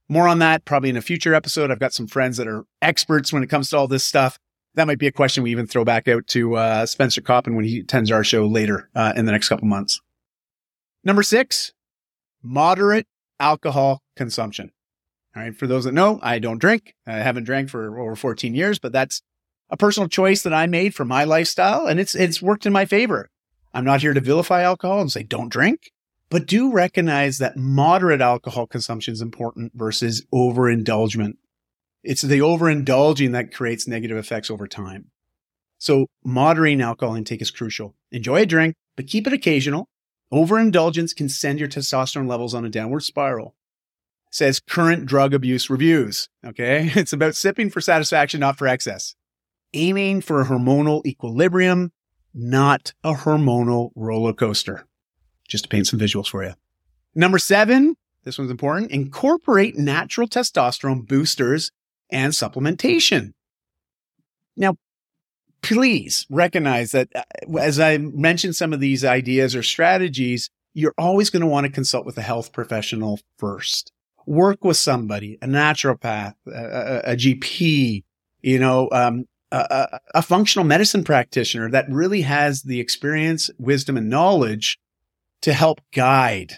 More 0.09 0.27
on 0.27 0.39
that 0.39 0.65
probably 0.65 0.89
in 0.89 0.97
a 0.97 1.01
future 1.01 1.33
episode. 1.33 1.71
I've 1.71 1.79
got 1.79 1.93
some 1.93 2.07
friends 2.07 2.37
that 2.37 2.47
are 2.47 2.65
experts 2.81 3.31
when 3.31 3.43
it 3.43 3.49
comes 3.49 3.69
to 3.69 3.77
all 3.77 3.87
this 3.87 4.03
stuff. 4.03 4.39
That 4.75 4.87
might 4.87 4.99
be 4.99 5.07
a 5.07 5.11
question 5.11 5.43
we 5.43 5.51
even 5.51 5.67
throw 5.67 5.83
back 5.83 6.07
out 6.07 6.27
to 6.27 6.55
uh, 6.55 6.85
Spencer 6.85 7.21
Coppin 7.21 7.55
when 7.55 7.65
he 7.65 7.79
attends 7.79 8.09
our 8.11 8.23
show 8.23 8.47
later 8.47 8.89
uh, 8.95 9.13
in 9.15 9.25
the 9.25 9.31
next 9.31 9.49
couple 9.49 9.67
months. 9.67 9.99
Number 11.03 11.23
six, 11.23 11.73
moderate 12.41 13.07
alcohol 13.39 14.01
consumption. 14.15 14.71
All 15.35 15.43
right. 15.43 15.55
For 15.55 15.67
those 15.67 15.85
that 15.85 15.93
know, 15.93 16.19
I 16.21 16.39
don't 16.39 16.59
drink. 16.59 16.93
I 17.07 17.13
haven't 17.13 17.45
drank 17.45 17.69
for 17.69 17.99
over 17.99 18.15
14 18.15 18.53
years, 18.53 18.79
but 18.79 18.91
that's 18.91 19.21
a 19.71 19.77
personal 19.77 20.07
choice 20.07 20.43
that 20.43 20.53
I 20.53 20.67
made 20.67 20.93
for 20.93 21.05
my 21.05 21.23
lifestyle 21.23 21.87
and 21.87 21.99
it's, 21.99 22.13
it's 22.13 22.41
worked 22.41 22.65
in 22.65 22.73
my 22.73 22.85
favor. 22.85 23.29
I'm 23.73 23.85
not 23.85 24.01
here 24.01 24.13
to 24.13 24.19
vilify 24.19 24.61
alcohol 24.61 25.01
and 25.01 25.11
say 25.11 25.23
don't 25.23 25.49
drink, 25.49 25.91
but 26.29 26.45
do 26.45 26.71
recognize 26.71 27.39
that 27.39 27.57
moderate 27.57 28.21
alcohol 28.21 28.67
consumption 28.67 29.13
is 29.13 29.21
important 29.21 29.71
versus 29.73 30.25
overindulgence. 30.31 31.37
It's 32.03 32.21
the 32.21 32.39
overindulging 32.39 33.31
that 33.31 33.53
creates 33.53 33.87
negative 33.87 34.17
effects 34.17 34.51
over 34.51 34.67
time. 34.67 35.11
So 35.77 36.07
moderating 36.23 36.81
alcohol 36.81 37.15
intake 37.15 37.41
is 37.41 37.49
crucial. 37.49 37.95
Enjoy 38.11 38.41
a 38.41 38.45
drink, 38.45 38.75
but 38.95 39.07
keep 39.07 39.25
it 39.25 39.33
occasional 39.33 39.87
Overindulgence 40.31 41.13
can 41.13 41.27
send 41.27 41.59
your 41.59 41.67
testosterone 41.67 42.27
levels 42.27 42.53
on 42.53 42.63
a 42.63 42.69
downward 42.69 43.01
spiral. 43.01 43.55
says 44.33 44.61
current 44.61 45.05
drug 45.05 45.33
abuse 45.33 45.69
reviews. 45.69 46.29
Okay. 46.45 46.89
It's 46.95 47.11
about 47.11 47.35
sipping 47.35 47.69
for 47.69 47.81
satisfaction, 47.81 48.39
not 48.39 48.57
for 48.57 48.65
excess. 48.65 49.15
Aiming 49.73 50.21
for 50.21 50.41
a 50.41 50.45
hormonal 50.45 51.05
equilibrium, 51.05 51.91
not 52.33 52.93
a 53.03 53.13
hormonal 53.13 53.91
roller 53.95 54.33
coaster. 54.33 54.85
Just 55.47 55.65
to 55.65 55.69
paint 55.69 55.87
some 55.87 55.99
visuals 55.99 56.27
for 56.27 56.43
you. 56.43 56.53
Number 57.13 57.37
seven, 57.37 57.95
this 58.23 58.37
one's 58.37 58.51
important, 58.51 58.91
incorporate 58.91 59.77
natural 59.77 60.27
testosterone 60.27 61.07
boosters 61.07 61.71
and 62.09 62.33
supplementation. 62.33 63.33
Now, 64.55 64.75
please 65.61 66.25
recognize 66.29 66.91
that 66.91 67.09
uh, 67.15 67.23
as 67.57 67.79
I 67.79 67.97
mentioned 67.97 68.55
some 68.55 68.73
of 68.73 68.79
these 68.79 69.03
ideas 69.03 69.55
or 69.55 69.63
strategies, 69.63 70.49
you're 70.73 70.93
always 70.97 71.29
going 71.29 71.41
to 71.41 71.47
want 71.47 71.65
to 71.65 71.71
consult 71.71 72.05
with 72.05 72.17
a 72.17 72.21
health 72.21 72.53
professional 72.53 73.19
first. 73.37 73.91
Work 74.25 74.63
with 74.63 74.77
somebody, 74.77 75.37
a 75.41 75.47
naturopath, 75.47 76.35
a, 76.47 76.51
a, 76.51 77.11
a 77.11 77.15
GP, 77.15 78.03
you 78.41 78.59
know, 78.59 78.87
um, 78.91 79.25
a, 79.51 80.21
functional 80.21 80.65
medicine 80.65 81.03
practitioner 81.03 81.69
that 81.69 81.89
really 81.89 82.21
has 82.21 82.63
the 82.63 82.79
experience, 82.79 83.49
wisdom, 83.57 83.97
and 83.97 84.09
knowledge 84.09 84.79
to 85.41 85.53
help 85.53 85.81
guide 85.93 86.53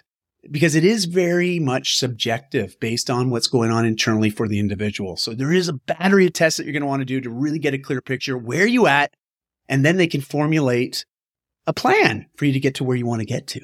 because 0.52 0.76
it 0.76 0.84
is 0.84 1.06
very 1.06 1.58
much 1.58 1.98
subjective 1.98 2.78
based 2.80 3.10
on 3.10 3.30
what's 3.30 3.48
going 3.48 3.72
on 3.72 3.86
internally 3.86 4.30
for 4.30 4.48
the 4.48 4.60
individual. 4.60 5.16
So 5.16 5.34
there 5.34 5.54
is 5.54 5.70
a 5.70 5.74
battery 5.74 6.26
of 6.26 6.34
tests 6.34 6.58
that 6.58 6.66
you're 6.66 6.74
going 6.74 6.82
to 6.82 6.88
want 6.88 7.02
to 7.02 7.06
do 7.06 7.22
to 7.22 7.30
really 7.30 7.60
get 7.60 7.74
a 7.74 7.80
clear 7.80 8.02
picture 8.02 8.38
where 8.38 8.68
you 8.68 8.88
at, 8.88 9.14
and 9.70 9.86
then 9.86 9.98
they 9.98 10.08
can 10.08 10.22
formulate 10.22 11.06
a 11.66 11.74
plan 11.74 12.28
for 12.36 12.46
you 12.46 12.54
to 12.54 12.60
get 12.60 12.76
to 12.76 12.84
where 12.84 12.98
you 12.98 13.06
want 13.06 13.22
to 13.22 13.26
get 13.26 13.48
to. 13.48 13.62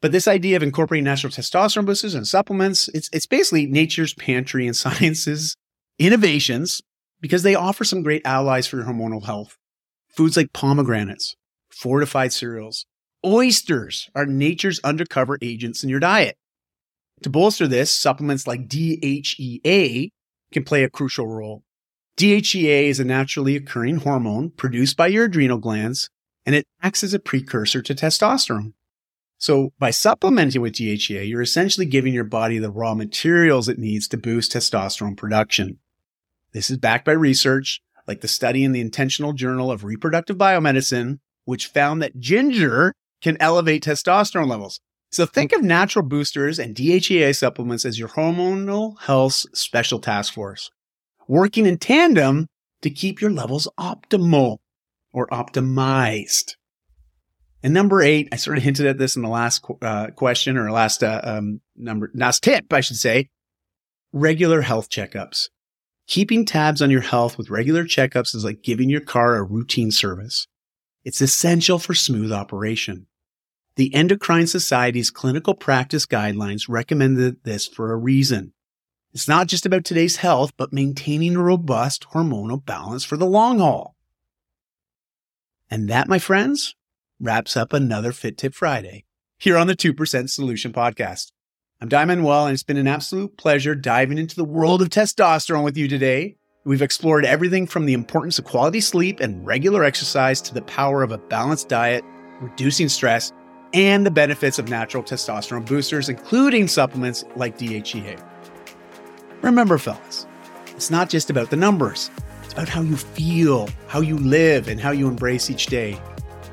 But 0.00 0.12
this 0.12 0.28
idea 0.28 0.56
of 0.56 0.62
incorporating 0.62 1.04
natural 1.04 1.32
testosterone 1.32 1.86
boosters 1.86 2.14
and 2.14 2.28
supplements, 2.28 2.88
it's, 2.88 3.10
it's 3.12 3.26
basically 3.26 3.66
nature's 3.66 4.14
pantry 4.14 4.66
and 4.66 4.76
science's 4.76 5.56
innovations 5.98 6.80
because 7.20 7.42
they 7.42 7.54
offer 7.54 7.84
some 7.84 8.02
great 8.02 8.22
allies 8.24 8.66
for 8.66 8.76
your 8.76 8.86
hormonal 8.86 9.24
health. 9.24 9.56
Foods 10.08 10.36
like 10.36 10.52
pomegranates, 10.52 11.36
fortified 11.68 12.32
cereals, 12.32 12.86
oysters 13.24 14.08
are 14.14 14.26
nature's 14.26 14.80
undercover 14.84 15.38
agents 15.42 15.82
in 15.82 15.88
your 15.88 16.00
diet. 16.00 16.36
To 17.22 17.30
bolster 17.30 17.66
this, 17.66 17.92
supplements 17.92 18.46
like 18.46 18.68
DHEA 18.68 20.10
can 20.52 20.64
play 20.64 20.84
a 20.84 20.90
crucial 20.90 21.26
role. 21.26 21.64
DHEA 22.16 22.84
is 22.88 23.00
a 23.00 23.04
naturally 23.04 23.56
occurring 23.56 23.98
hormone 23.98 24.50
produced 24.50 24.96
by 24.96 25.08
your 25.08 25.24
adrenal 25.24 25.58
glands, 25.58 26.08
and 26.44 26.54
it 26.54 26.66
acts 26.82 27.04
as 27.04 27.12
a 27.12 27.18
precursor 27.18 27.82
to 27.82 27.94
testosterone. 27.94 28.72
So 29.38 29.72
by 29.78 29.90
supplementing 29.90 30.62
with 30.62 30.74
DHEA, 30.74 31.28
you're 31.28 31.42
essentially 31.42 31.84
giving 31.84 32.14
your 32.14 32.24
body 32.24 32.58
the 32.58 32.70
raw 32.70 32.94
materials 32.94 33.68
it 33.68 33.78
needs 33.78 34.08
to 34.08 34.16
boost 34.16 34.52
testosterone 34.52 35.16
production. 35.16 35.78
This 36.56 36.70
is 36.70 36.78
backed 36.78 37.04
by 37.04 37.12
research 37.12 37.82
like 38.08 38.22
the 38.22 38.28
study 38.28 38.64
in 38.64 38.72
the 38.72 38.80
International 38.80 39.34
Journal 39.34 39.70
of 39.70 39.84
Reproductive 39.84 40.38
Biomedicine, 40.38 41.18
which 41.44 41.66
found 41.66 42.00
that 42.00 42.18
ginger 42.18 42.94
can 43.20 43.36
elevate 43.40 43.84
testosterone 43.84 44.48
levels. 44.48 44.80
So 45.12 45.26
think 45.26 45.52
of 45.52 45.62
natural 45.62 46.02
boosters 46.02 46.58
and 46.58 46.74
DHEA 46.74 47.36
supplements 47.36 47.84
as 47.84 47.98
your 47.98 48.08
hormonal 48.08 48.98
health 49.02 49.44
special 49.52 49.98
task 49.98 50.32
force, 50.32 50.70
working 51.28 51.66
in 51.66 51.76
tandem 51.76 52.46
to 52.80 52.88
keep 52.88 53.20
your 53.20 53.30
levels 53.30 53.68
optimal 53.78 54.56
or 55.12 55.26
optimized. 55.26 56.54
And 57.62 57.74
number 57.74 58.00
eight, 58.00 58.30
I 58.32 58.36
sort 58.36 58.56
of 58.56 58.64
hinted 58.64 58.86
at 58.86 58.96
this 58.96 59.14
in 59.14 59.20
the 59.20 59.28
last 59.28 59.62
uh, 59.82 60.06
question 60.16 60.56
or 60.56 60.70
last 60.70 61.02
uh, 61.02 61.20
um, 61.22 61.60
number, 61.76 62.10
last 62.14 62.42
tip, 62.42 62.72
I 62.72 62.80
should 62.80 62.96
say. 62.96 63.28
Regular 64.14 64.62
health 64.62 64.88
checkups. 64.88 65.48
Keeping 66.06 66.44
tabs 66.44 66.80
on 66.80 66.90
your 66.90 67.00
health 67.00 67.36
with 67.36 67.50
regular 67.50 67.84
checkups 67.84 68.34
is 68.34 68.44
like 68.44 68.62
giving 68.62 68.88
your 68.88 69.00
car 69.00 69.34
a 69.34 69.42
routine 69.42 69.90
service. 69.90 70.46
It's 71.04 71.20
essential 71.20 71.80
for 71.80 71.94
smooth 71.94 72.32
operation. 72.32 73.06
The 73.74 73.92
Endocrine 73.92 74.46
Society's 74.46 75.10
clinical 75.10 75.54
practice 75.54 76.06
guidelines 76.06 76.68
recommended 76.68 77.42
this 77.42 77.66
for 77.66 77.92
a 77.92 77.96
reason. 77.96 78.52
It's 79.12 79.26
not 79.26 79.48
just 79.48 79.66
about 79.66 79.84
today's 79.84 80.16
health, 80.16 80.52
but 80.56 80.72
maintaining 80.72 81.36
a 81.36 81.42
robust 81.42 82.06
hormonal 82.12 82.64
balance 82.64 83.04
for 83.04 83.16
the 83.16 83.26
long 83.26 83.58
haul. 83.58 83.96
And 85.68 85.88
that, 85.88 86.08
my 86.08 86.20
friends, 86.20 86.76
wraps 87.18 87.56
up 87.56 87.72
another 87.72 88.12
Fit 88.12 88.38
Tip 88.38 88.54
Friday 88.54 89.04
here 89.38 89.56
on 89.56 89.66
the 89.66 89.76
2% 89.76 90.30
Solution 90.30 90.72
Podcast. 90.72 91.32
I'm 91.78 91.88
Dai 91.90 92.06
Manuel, 92.06 92.46
and 92.46 92.54
it's 92.54 92.62
been 92.62 92.78
an 92.78 92.86
absolute 92.86 93.36
pleasure 93.36 93.74
diving 93.74 94.16
into 94.16 94.34
the 94.34 94.46
world 94.46 94.80
of 94.80 94.88
testosterone 94.88 95.62
with 95.62 95.76
you 95.76 95.88
today. 95.88 96.38
We've 96.64 96.80
explored 96.80 97.26
everything 97.26 97.66
from 97.66 97.84
the 97.84 97.92
importance 97.92 98.38
of 98.38 98.46
quality 98.46 98.80
sleep 98.80 99.20
and 99.20 99.46
regular 99.46 99.84
exercise 99.84 100.40
to 100.42 100.54
the 100.54 100.62
power 100.62 101.02
of 101.02 101.12
a 101.12 101.18
balanced 101.18 101.68
diet, 101.68 102.02
reducing 102.40 102.88
stress, 102.88 103.30
and 103.74 104.06
the 104.06 104.10
benefits 104.10 104.58
of 104.58 104.70
natural 104.70 105.02
testosterone 105.02 105.66
boosters, 105.66 106.08
including 106.08 106.66
supplements 106.66 107.26
like 107.36 107.58
DHEA. 107.58 108.24
Remember, 109.42 109.76
fellas, 109.76 110.26
it's 110.68 110.90
not 110.90 111.10
just 111.10 111.28
about 111.28 111.50
the 111.50 111.56
numbers, 111.56 112.10
it's 112.42 112.54
about 112.54 112.70
how 112.70 112.80
you 112.80 112.96
feel, 112.96 113.68
how 113.86 114.00
you 114.00 114.16
live, 114.16 114.68
and 114.68 114.80
how 114.80 114.92
you 114.92 115.08
embrace 115.08 115.50
each 115.50 115.66
day. 115.66 116.00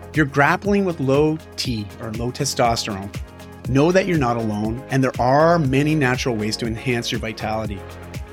If 0.09 0.17
you're 0.17 0.25
grappling 0.25 0.83
with 0.83 0.99
low 0.99 1.37
T 1.55 1.87
or 2.01 2.11
low 2.11 2.29
testosterone, 2.29 3.09
know 3.69 3.91
that 3.91 4.07
you're 4.07 4.17
not 4.17 4.37
alone, 4.37 4.83
and 4.89 5.03
there 5.03 5.19
are 5.19 5.59
many 5.59 5.95
natural 5.95 6.35
ways 6.35 6.57
to 6.57 6.67
enhance 6.67 7.11
your 7.11 7.19
vitality. 7.19 7.79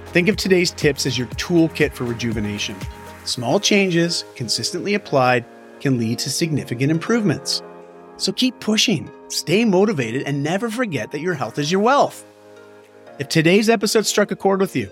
Think 0.07 0.29
of 0.29 0.37
today's 0.37 0.73
tips 0.73 1.07
as 1.07 1.17
your 1.17 1.29
toolkit 1.29 1.93
for 1.93 2.05
rejuvenation. 2.05 2.77
Small 3.25 3.61
changes, 3.61 4.25
consistently 4.35 4.95
applied, 4.95 5.45
can 5.81 5.99
lead 5.99 6.19
to 6.21 6.31
significant 6.31 6.91
improvements. 6.91 7.63
So 8.17 8.33
keep 8.33 8.59
pushing, 8.61 9.11
stay 9.29 9.65
motivated, 9.65 10.25
and 10.25 10.43
never 10.43 10.69
forget 10.69 11.11
that 11.13 11.21
your 11.21 11.35
health 11.35 11.59
is 11.59 11.71
your 11.71 11.81
wealth. 11.81 12.25
If 13.19 13.29
today's 13.29 13.71
episode 13.71 14.07
struck 14.07 14.31
a 14.31 14.37
chord 14.37 14.61
with 14.61 14.75
you, 14.75 14.91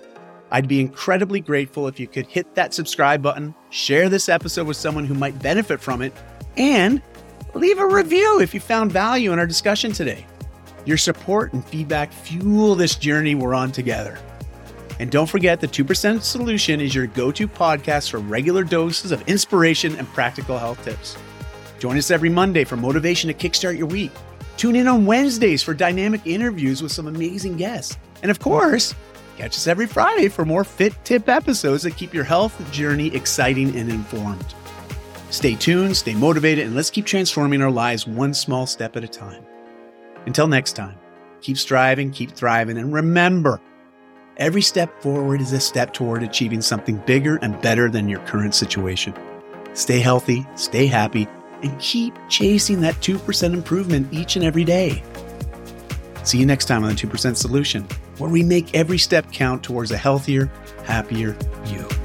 I'd 0.51 0.67
be 0.67 0.79
incredibly 0.79 1.41
grateful 1.41 1.87
if 1.87 1.99
you 1.99 2.07
could 2.07 2.25
hit 2.25 2.55
that 2.55 2.73
subscribe 2.73 3.21
button, 3.21 3.53
share 3.69 4.09
this 4.09 4.29
episode 4.29 4.67
with 4.67 4.77
someone 4.77 5.05
who 5.05 5.13
might 5.13 5.39
benefit 5.41 5.79
from 5.79 6.01
it, 6.01 6.13
and 6.57 7.01
leave 7.53 7.77
a 7.77 7.85
review 7.85 8.39
if 8.39 8.53
you 8.53 8.59
found 8.59 8.91
value 8.91 9.31
in 9.31 9.39
our 9.39 9.47
discussion 9.47 9.91
today. 9.91 10.25
Your 10.89 10.97
support 10.97 11.53
and 11.53 11.63
feedback 11.63 12.11
fuel 12.11 12.73
this 12.73 12.95
journey 12.95 13.35
we're 13.35 13.53
on 13.53 13.71
together. 13.71 14.17
And 14.99 15.11
don't 15.11 15.29
forget, 15.29 15.61
the 15.61 15.67
2% 15.67 16.23
Solution 16.23 16.81
is 16.81 16.95
your 16.95 17.05
go 17.05 17.31
to 17.31 17.47
podcast 17.47 18.09
for 18.09 18.17
regular 18.17 18.63
doses 18.63 19.11
of 19.11 19.21
inspiration 19.27 19.95
and 19.97 20.07
practical 20.07 20.57
health 20.57 20.83
tips. 20.83 21.15
Join 21.77 21.95
us 21.95 22.09
every 22.09 22.29
Monday 22.29 22.63
for 22.63 22.75
motivation 22.75 23.27
to 23.27 23.35
kickstart 23.35 23.77
your 23.77 23.85
week. 23.85 24.09
Tune 24.57 24.75
in 24.75 24.87
on 24.87 25.05
Wednesdays 25.05 25.61
for 25.61 25.75
dynamic 25.75 26.21
interviews 26.25 26.81
with 26.81 26.91
some 26.91 27.05
amazing 27.05 27.55
guests. 27.55 27.95
And 28.23 28.31
of 28.31 28.39
course, 28.39 28.95
catch 29.37 29.57
us 29.57 29.67
every 29.67 29.85
Friday 29.85 30.27
for 30.27 30.43
more 30.43 30.63
fit 30.63 30.95
tip 31.03 31.29
episodes 31.29 31.83
that 31.83 31.97
keep 31.97 32.15
your 32.15 32.23
health 32.23 32.71
journey 32.71 33.13
exciting 33.13 33.77
and 33.77 33.91
informed. 33.91 34.55
Stay 35.29 35.53
tuned, 35.53 35.95
stay 35.95 36.15
motivated, 36.15 36.65
and 36.65 36.75
let's 36.75 36.89
keep 36.89 37.05
transforming 37.05 37.61
our 37.61 37.69
lives 37.69 38.07
one 38.07 38.33
small 38.33 38.65
step 38.65 38.97
at 38.97 39.03
a 39.03 39.07
time. 39.07 39.45
Until 40.25 40.47
next 40.47 40.73
time, 40.73 40.97
keep 41.41 41.57
striving, 41.57 42.11
keep 42.11 42.31
thriving, 42.31 42.77
and 42.77 42.93
remember 42.93 43.61
every 44.37 44.61
step 44.61 45.01
forward 45.01 45.41
is 45.41 45.53
a 45.53 45.59
step 45.59 45.93
toward 45.93 46.23
achieving 46.23 46.61
something 46.61 46.97
bigger 47.05 47.37
and 47.37 47.61
better 47.61 47.89
than 47.89 48.09
your 48.09 48.19
current 48.21 48.55
situation. 48.55 49.13
Stay 49.73 49.99
healthy, 49.99 50.45
stay 50.55 50.87
happy, 50.87 51.27
and 51.61 51.77
keep 51.79 52.13
chasing 52.29 52.81
that 52.81 52.95
2% 52.95 53.53
improvement 53.53 54.11
each 54.13 54.35
and 54.35 54.45
every 54.45 54.63
day. 54.63 55.03
See 56.23 56.37
you 56.37 56.45
next 56.45 56.65
time 56.65 56.83
on 56.83 56.89
the 56.89 56.95
2% 56.95 57.35
Solution, 57.35 57.87
where 58.17 58.29
we 58.29 58.43
make 58.43 58.75
every 58.75 58.97
step 58.97 59.31
count 59.31 59.63
towards 59.63 59.91
a 59.91 59.97
healthier, 59.97 60.51
happier 60.85 61.35
you. 61.65 61.98